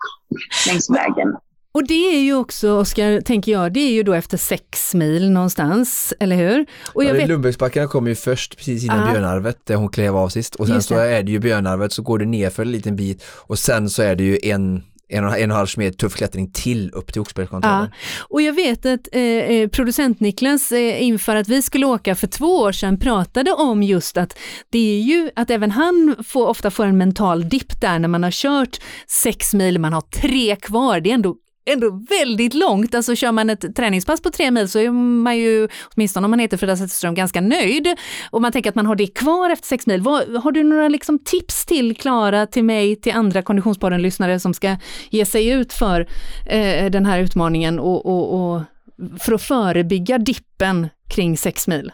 [0.67, 1.35] längs vägen.
[1.71, 5.31] Och det är ju också, Oskar, tänker jag, det är ju då efter sex mil
[5.31, 6.65] någonstans, eller hur?
[6.93, 9.11] Och jag Ja, vet, Lundbergsbackarna kommer ju först precis innan Ja.
[9.11, 12.19] Björnarvet där hon klev av sist och sen så är det ju Björnarvet så går
[12.19, 15.39] det ner för en liten bit och sen så är det ju en en och
[15.39, 17.91] en halv meter tuff klättring till upp till Oxbergskontrollen.
[18.29, 22.27] och jag vet att eh, eh, producent Niklas eh, inför att vi skulle åka för
[22.27, 24.37] två år sedan pratade om just att
[24.69, 28.23] det är ju att även han får, ofta får en mental dipp där när man
[28.23, 31.35] har kört sex mil, man har tre kvar, det är ändå
[31.65, 32.95] ändå väldigt långt.
[32.95, 36.39] Alltså kör man ett träningspass på tre mil så är man ju, åtminstone om man
[36.39, 37.95] heter Frida Zetterström, ganska nöjd.
[38.29, 40.01] Och man tänker att man har det kvar efter sex mil.
[40.01, 44.77] Vad, har du några liksom tips till Klara, till mig, till andra Konditionspodden-lyssnare som ska
[45.09, 46.07] ge sig ut för
[46.45, 48.61] eh, den här utmaningen och, och, och
[49.19, 51.91] för att förebygga dippen kring sex mil?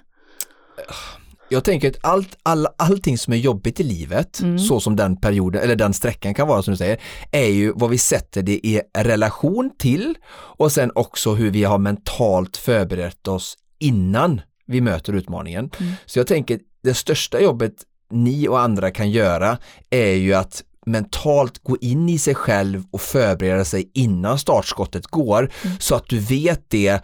[0.78, 1.20] Öh,
[1.52, 4.60] jag tänker att allt, all, allting som är jobbigt i livet, Mm.
[4.60, 6.99] så som den perioden, eller den sträckan kan vara som du säger,
[7.32, 11.78] är ju vad vi sätter det i relation till och sen också hur vi har
[11.78, 15.70] mentalt förberett oss innan vi möter utmaningen.
[15.80, 15.93] Mm.
[16.06, 17.74] Så jag tänker det största jobbet
[18.12, 19.58] ni och andra kan göra
[19.89, 25.52] är ju att mentalt gå in i sig själv och förbereda sig innan startskottet går
[25.80, 27.02] så att du vet det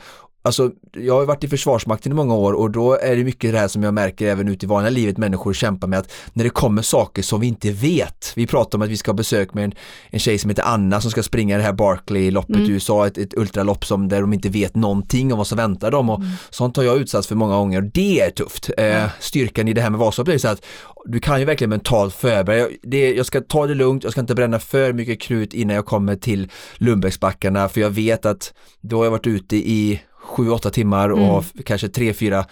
[0.48, 3.60] Alltså, jag har varit i Försvarsmakten i många år och då är det mycket det
[3.60, 6.50] här som jag märker även ute i vanliga livet människor kämpar med att när det
[6.50, 8.34] kommer saker som vi inte vet.
[8.36, 9.74] Vi pratar om att vi ska ha besök med en,
[10.10, 13.34] en tjej som heter Anna som ska springa det här Barkley-loppet i USA, ett, ett
[13.38, 16.84] ultralopp som där de inte vet någonting om vad som väntar dem och sånt har
[16.84, 18.70] jag utsatts för många gånger och det är tufft.
[18.78, 20.66] Eh, styrkan i det här med Vasaloppet är så att
[21.06, 22.70] du kan ju verkligen mentalt förbereda.
[22.84, 25.86] Det, jag ska ta det lugnt, jag ska inte bränna för mycket krut innan jag
[25.86, 31.10] kommer till Lundbäcksbackarna för jag vet att då har jag varit ute i 7-8 timmar
[31.10, 32.46] och f- kanske 3-4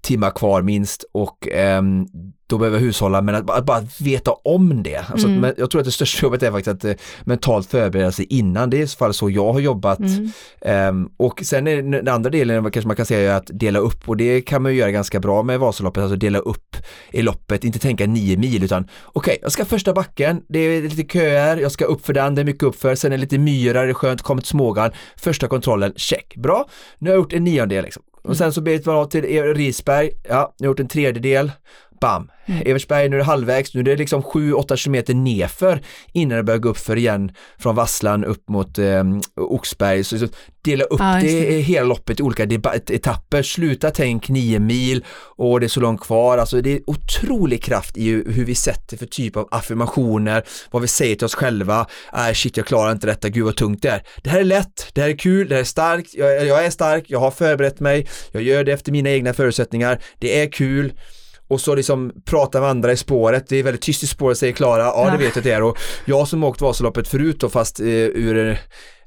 [0.00, 1.04] timmar kvar minst.
[1.12, 2.06] Och ehm,
[2.50, 4.96] då behöver hushålla men att, bara- att bara veta om det.
[5.10, 5.40] Alltså, Mm.
[5.40, 6.92] men jag tror att det största jobbet är faktiskt att eh,
[7.24, 8.70] mentalt förbereda sig innan.
[8.70, 9.98] Det är i så fall så jag har jobbat.
[9.98, 10.28] Mm.
[10.60, 14.08] Ehm, och sen är den andra delen kanske man kan säga är att dela upp
[14.08, 16.76] och det kan man ju göra ganska bra med Vasaloppet, alltså dela upp
[17.10, 21.12] i loppet, inte tänka nio mil utan okej, jag ska första backen, det är lite
[21.12, 23.84] köer, jag ska upp för den, det är mycket uppför, sen är det lite myrar,
[23.84, 27.44] det är skönt, kommer till Smågan, första kontrollen, check, bra, nu har jag gjort en
[27.44, 28.02] niondel liksom.
[28.22, 29.22] Och sen så man av till
[29.54, 31.52] Risberg, ja, nu har jag gjort en tredjedel,
[32.00, 32.30] bam,
[32.64, 35.80] Eversberg, nu är det halvvägs, nu är det liksom 7-8 kilometer nerför
[36.12, 39.04] innan det börjar gå upp för igen från Vasslan upp mot eh,
[39.36, 40.04] Oxberg.
[40.04, 40.26] Så, så
[40.62, 41.60] dela upp just det, det.
[41.60, 45.04] hela loppet i olika etapper, sluta tänk 9 mil
[45.36, 46.38] och det är så långt kvar.
[46.38, 50.82] Alltså det är otrolig kraft i hur hur vi sätter för typ av affirmationer, vad
[50.82, 51.86] vi säger till oss själva.
[52.12, 54.02] Äh, shit, jag klarar inte detta, gud vad tungt det är.
[54.22, 56.70] Det här är lätt, det här är kul, det här är starkt, jag, jag är
[56.70, 60.92] stark, jag har förberett mig, jag gör det efter mina egna förutsättningar, det är kul
[61.50, 64.52] och så liksom prata med andra i spåret, det är väldigt tyst i spåret säger
[64.52, 65.62] Klara, ja det vet jag att det är.
[65.62, 68.58] Och jag som åkt Vasaloppet förut då fast eh, ur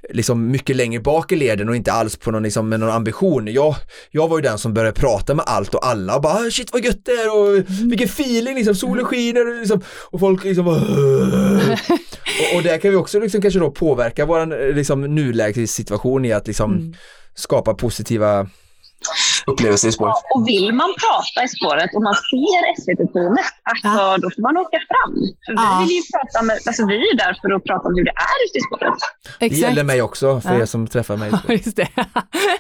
[0.09, 3.47] liksom mycket längre bak i leden och inte alls på någon, liksom, med någon ambition.
[3.47, 3.75] Jag,
[4.11, 6.69] jag var ju den som började prata med allt och alla och bara "Ah, shit
[6.73, 9.81] vad gött det är och vilken feeling liksom, solen skiner och, liksom,
[10.11, 10.75] och folk liksom bara,
[12.51, 16.47] och, och där kan vi också liksom kanske då påverka våran liksom, nulägessituation i att
[16.47, 16.93] liksom
[17.35, 18.47] skapa positiva
[19.51, 20.15] upplevelser i spåret.
[20.15, 24.57] Ja, och vill man prata i spåret och man ser SVT-teamet, alltså, då får man
[24.57, 25.13] åka fram.
[25.45, 25.79] För vi, Ja.
[25.81, 28.15] vill ju prata med, alltså, vi är ju där för att prata om hur det
[28.31, 28.93] är ute i spåret.
[29.39, 30.61] Det gäller mig också för Ja.
[30.61, 31.31] er som träffar mig.
[31.47, 31.87] Ja, just det.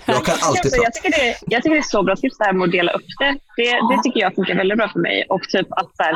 [0.05, 2.45] Jag kan alltid Alltså, jag, tycker det, jag tycker det är så bra tips det
[2.45, 3.31] här med att dela upp det.
[3.57, 5.25] Det, det tycker jag funkar väldigt bra för mig.
[5.29, 6.15] Och typ att, så här,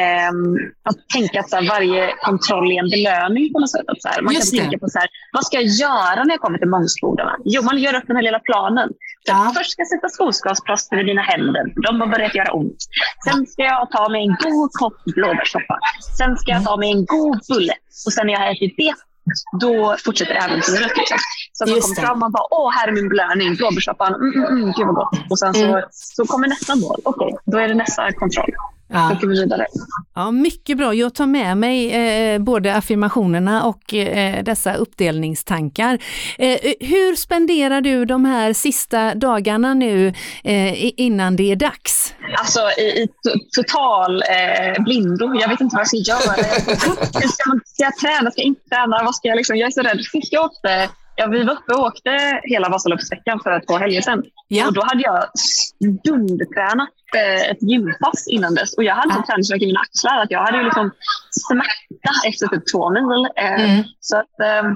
[0.00, 0.56] ehm,
[0.88, 3.84] att tänka att så här, varje kontroll är en belöning på något sätt.
[3.92, 4.62] Att, så här, man Just kan det.
[4.62, 7.36] tänka på så här, vad ska jag göra när jag kommer till Mångsbodarna?
[7.44, 8.88] Jo, man gör upp den här lilla planen.
[9.28, 9.52] Ja.
[9.56, 11.62] Först ska jag sätta skogsgasplåster vid dina händer.
[11.86, 12.76] De har börjat göra ont.
[13.24, 15.78] Sen ska jag ta mig en god kopp blåbärssoppa.
[16.18, 17.74] Sen ska jag ta mig en god bulle.
[18.06, 18.94] Och sen när jag har ätit det,
[19.60, 20.96] då fortsätter äventyret.
[20.96, 21.18] Liksom.
[21.52, 24.72] Så man kommer fram och bara, åh, här är min belöning, blåbärssoppan, mm, mm, mm,
[24.76, 25.18] gud vad gott.
[25.30, 25.84] Och sen så, Mm.
[25.90, 26.96] så kommer nästa mål.
[27.04, 28.50] Okej, då är det nästa kontroll.
[28.88, 29.18] Ja.
[29.22, 29.66] vi vidare.
[30.14, 30.94] Ja, mycket bra.
[30.94, 35.98] Jag tar med mig eh, både affirmationerna och eh, dessa uppdelningstankar.
[36.38, 40.08] Eh, hur spenderar du de här sista dagarna nu
[40.44, 42.14] eh, innan det är dags?
[42.38, 45.34] Alltså i, i to- total eh, blindo.
[45.40, 46.36] Jag vet inte vad jag ska göra.
[47.12, 48.30] Jag ska, ska jag träna?
[48.30, 49.04] Ska jag inte träna?
[49.04, 49.56] Vad ska jag, liksom?
[49.56, 50.00] jag är så rädd.
[50.12, 54.22] Sist jag åkte, ja, vi var uppe och åkte hela Vasaloppsveckan för två helger sedan.
[54.48, 54.66] Ja.
[54.66, 55.24] Och då hade jag
[56.04, 58.76] dundertränat eh, ett gympass innan dess.
[58.76, 60.90] Och jag hade så träningsvärk i mina axlar att jag hade ju liksom
[61.30, 63.28] smärta efter typ två mil.
[63.36, 63.84] Eh, Mm.
[64.00, 64.70] Så att, eh,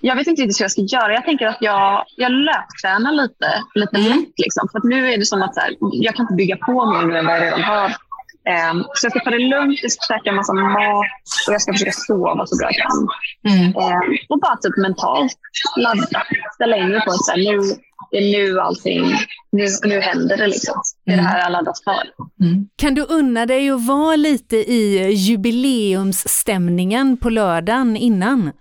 [0.00, 1.12] jag vet inte riktigt hur jag ska göra.
[1.12, 4.08] Jag tänker att jag, jag löptränar lite, lite Mm.
[4.08, 4.28] lätt.
[4.36, 4.68] Liksom.
[4.72, 7.18] För att nu är det som att här, jag kan inte bygga på mer nu
[7.18, 7.92] än vad jag redan har.
[8.48, 11.06] Ehm, så jag ska ta det lugnt, jag ska käka en massa mat
[11.46, 13.08] och jag ska försöka sova så bra jag kan.
[13.54, 13.66] Mm.
[13.66, 15.32] Ehm, och bara typ mentalt
[15.76, 16.22] ladda.
[16.54, 17.58] Ställa in mig på att nu,
[18.10, 19.16] det är nu allting,
[19.52, 20.82] nu, nu händer det liksom.
[21.06, 22.02] Det är det här jag laddat för.
[22.44, 22.68] Mm.
[22.76, 28.52] Kan du unna dig att vara lite i jubileumsstämningen på lördagen innan?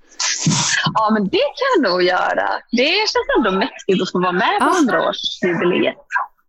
[0.94, 2.50] Ja, men det kan jag nog göra.
[2.72, 4.82] Det känns ändå mäktigt att få vara med på Ah.
[4.82, 5.96] 100-årsjubileet.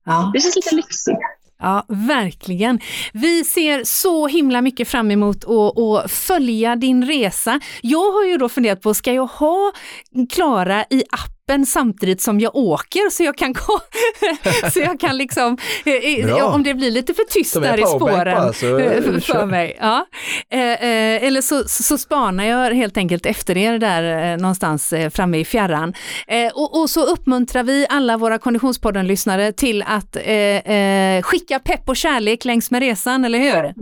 [0.04, 0.30] Ja.
[0.34, 1.18] Det känns lite lyxigt.
[1.60, 2.80] Ja, verkligen.
[3.12, 7.60] Vi ser så himla mycket fram emot att att följa din resa.
[7.82, 9.72] Jag har ju då funderat på, ska jag ha
[10.30, 13.54] Klara i appen samtidigt som jag åker så jag kan,
[14.72, 16.44] så jag kan liksom, eh, eh, Bra.
[16.44, 19.46] om det blir lite för tyst där i spåren bara, så, eh, eh, för kör.
[19.46, 19.76] mig.
[19.80, 20.06] Ja.
[20.50, 25.10] Eh, eh, eller så, så spanar jag helt enkelt efter er där eh, någonstans eh,
[25.10, 25.94] framme i fjärran.
[26.26, 31.88] Eh, och, och så uppmuntrar vi alla våra Konditionspodden-lyssnare till att eh, eh, skicka pepp
[31.88, 33.74] och kärlek längs med resan, eller hur?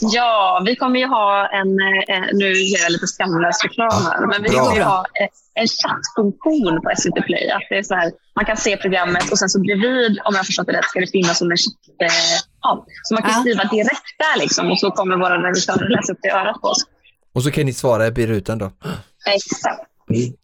[0.00, 1.68] Ja, vi kommer ju ha en,
[2.08, 5.66] eh, nu gör jag lite skamlös reklam här, men vi kommer ju ha eh, en
[5.66, 7.50] chattfunktion på SVT Play.
[7.50, 10.46] Att det är så här, man kan se programmet och sen så bredvid, om jag
[10.46, 12.02] förstått det rätt, ska det finnas som en chatt.
[12.02, 13.40] Eh, så man kan Ja.
[13.40, 16.68] skriva direkt där liksom och så kommer våra revisorer läsa upp det i örat på
[16.68, 16.84] oss.
[17.34, 18.72] Och så kan ni svara i rutan då.
[19.34, 19.86] Exakt.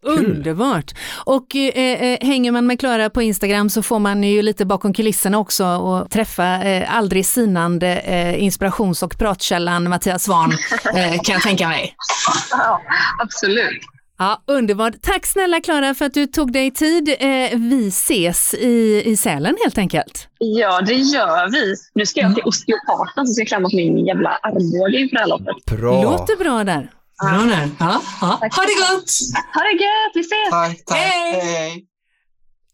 [0.01, 0.91] Underbart!
[1.25, 4.93] Och eh, eh, hänger man med Klara på Instagram så får man ju lite bakom
[4.93, 10.51] kulisserna också och träffa eh, aldrig sinande eh, inspirations och pratkällan Mattias Svahn,
[10.95, 11.95] eh, kan jag tänka mig.
[12.51, 12.81] Ja,
[13.23, 13.81] absolut.
[14.19, 14.93] Ja, underbart.
[15.01, 17.09] Tack snälla Klara för att du tog dig tid.
[17.19, 20.27] Eh, vi ses i, i Sälen helt enkelt.
[20.37, 21.75] Ja, det gör vi.
[21.93, 25.19] Nu ska jag till osteopaten så ska jag klämma på min jävla armbåge inför det
[25.21, 25.65] här loppet.
[25.65, 26.03] Bra.
[26.03, 26.91] Låter bra där.
[27.21, 27.69] Bra där.
[27.79, 28.27] Ja, ja.
[28.27, 29.11] Ha det gott!
[29.53, 30.49] Ha det gött, vi ses!
[30.51, 30.97] Tack, tack.
[30.97, 31.41] Hej.
[31.41, 31.86] Hej.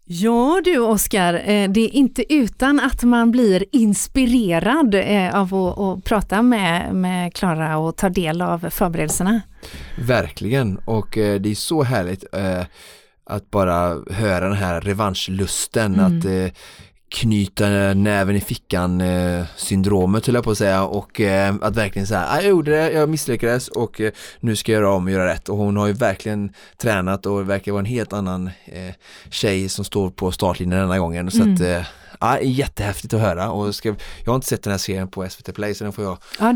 [0.06, 5.80] Ja du Oskar, eh, det är inte utan att man blir inspirerad eh, av att,
[5.80, 9.42] att prata med med Klara och ta del av förberedelserna.
[9.98, 12.24] Verkligen och eh, det är så härligt
[13.26, 16.06] att bara höra den här revanschlusten Mm.
[16.20, 16.54] att
[17.14, 22.08] knyta näven i fickan eh, syndromet höll jag på att säga och eh, att verkligen
[22.08, 25.28] säga jag gjorde det, jag misslyckades och eh, nu ska jag göra om och göra
[25.28, 28.94] rätt och hon har ju verkligen tränat och verkar vara en helt annan eh,
[29.30, 31.54] tjej som står på startlinjen denna gången så Mm.
[31.54, 31.82] att eh,
[32.24, 33.90] Ja, jättehäftigt att höra och ska,
[34.24, 36.54] jag har inte sett den här serien på SVT Play så den får jag Ja,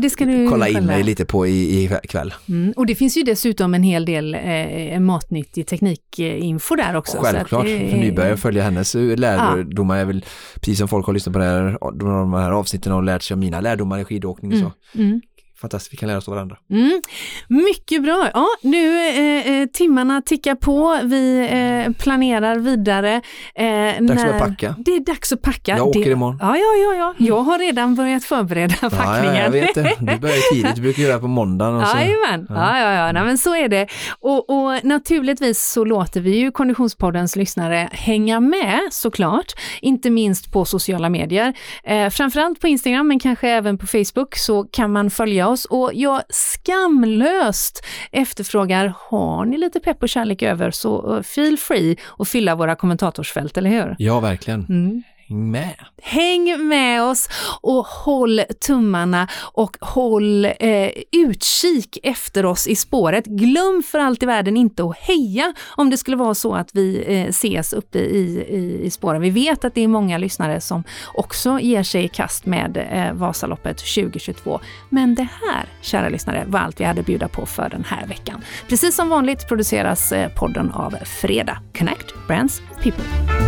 [0.50, 0.86] kolla in kolla.
[0.86, 2.34] mig lite på i, i kväll.
[2.48, 2.72] Mm.
[2.76, 7.18] Och det finns ju dessutom en hel del eh, matnyttig teknikinfo där också.
[7.20, 11.32] Självklart, det- för nybörjare följa hennes eh, lärdomar är väl precis som folk har lyssnat
[11.32, 14.64] på det här, de här avsnitten och lärt sig av mina lärdomar i skidåkning Mm.
[14.92, 15.20] så Mm.
[15.60, 16.56] Fantastiskt, vi kan lära oss av varandra.
[16.70, 17.02] Mm.
[17.48, 18.30] Mycket bra.
[18.34, 20.98] Ja, nu eh, eh, timmarna tickar på.
[21.04, 23.20] Vi eh, planerar vidare.
[23.54, 23.64] Eh,
[24.00, 24.74] Dags att börja packa.
[24.78, 25.76] Det är dags att packa.
[25.76, 26.10] Jag åker det...
[26.10, 26.38] imorgon.
[26.40, 27.14] Ja, ja, ja, ja.
[27.26, 29.34] Jag har redan börjat förbereda Ja, packningen.
[29.34, 29.94] ja, jag vet det.
[29.98, 31.96] Du börjar tidigt, du brukar göra på måndagen och så.
[31.96, 33.12] Jajamän, ja, ja, ja.
[33.12, 33.86] Nej, men så är det.
[34.20, 40.64] Och, och naturligtvis så låter vi ju Konditionspoddens lyssnare hänga med såklart, inte minst på
[40.64, 41.54] sociala medier.
[41.84, 45.90] Eh, framförallt på Instagram, men kanske även på Facebook så kan man följa oss och
[45.94, 52.28] jag skamlöst efterfrågar, har ni lite pepp och kärlek över så eh, feel free att
[52.28, 53.96] fylla våra kommentatorsfält, eller hur?
[53.98, 54.66] Ja, verkligen.
[54.68, 55.02] Mm.
[55.28, 55.74] Häng med.
[56.02, 57.28] Häng med oss
[57.60, 63.26] och håll tummarna och håll eh, utkik efter oss i spåret.
[63.26, 67.04] Glöm för allt i världen inte att heja om det skulle vara så att vi
[67.06, 69.20] eh, ses uppe i, i, i spåren.
[69.20, 73.12] Vi vet att det är många lyssnare som också ger sig i kast med eh,
[73.12, 74.60] Vasaloppet 2022.
[74.88, 78.06] Men det här, kära lyssnare, var allt vi hade att bjuda på för den här
[78.06, 78.44] veckan.
[78.68, 81.58] Precis som vanligt produceras eh, podden av Freda.
[81.78, 83.47] Connect Brands People.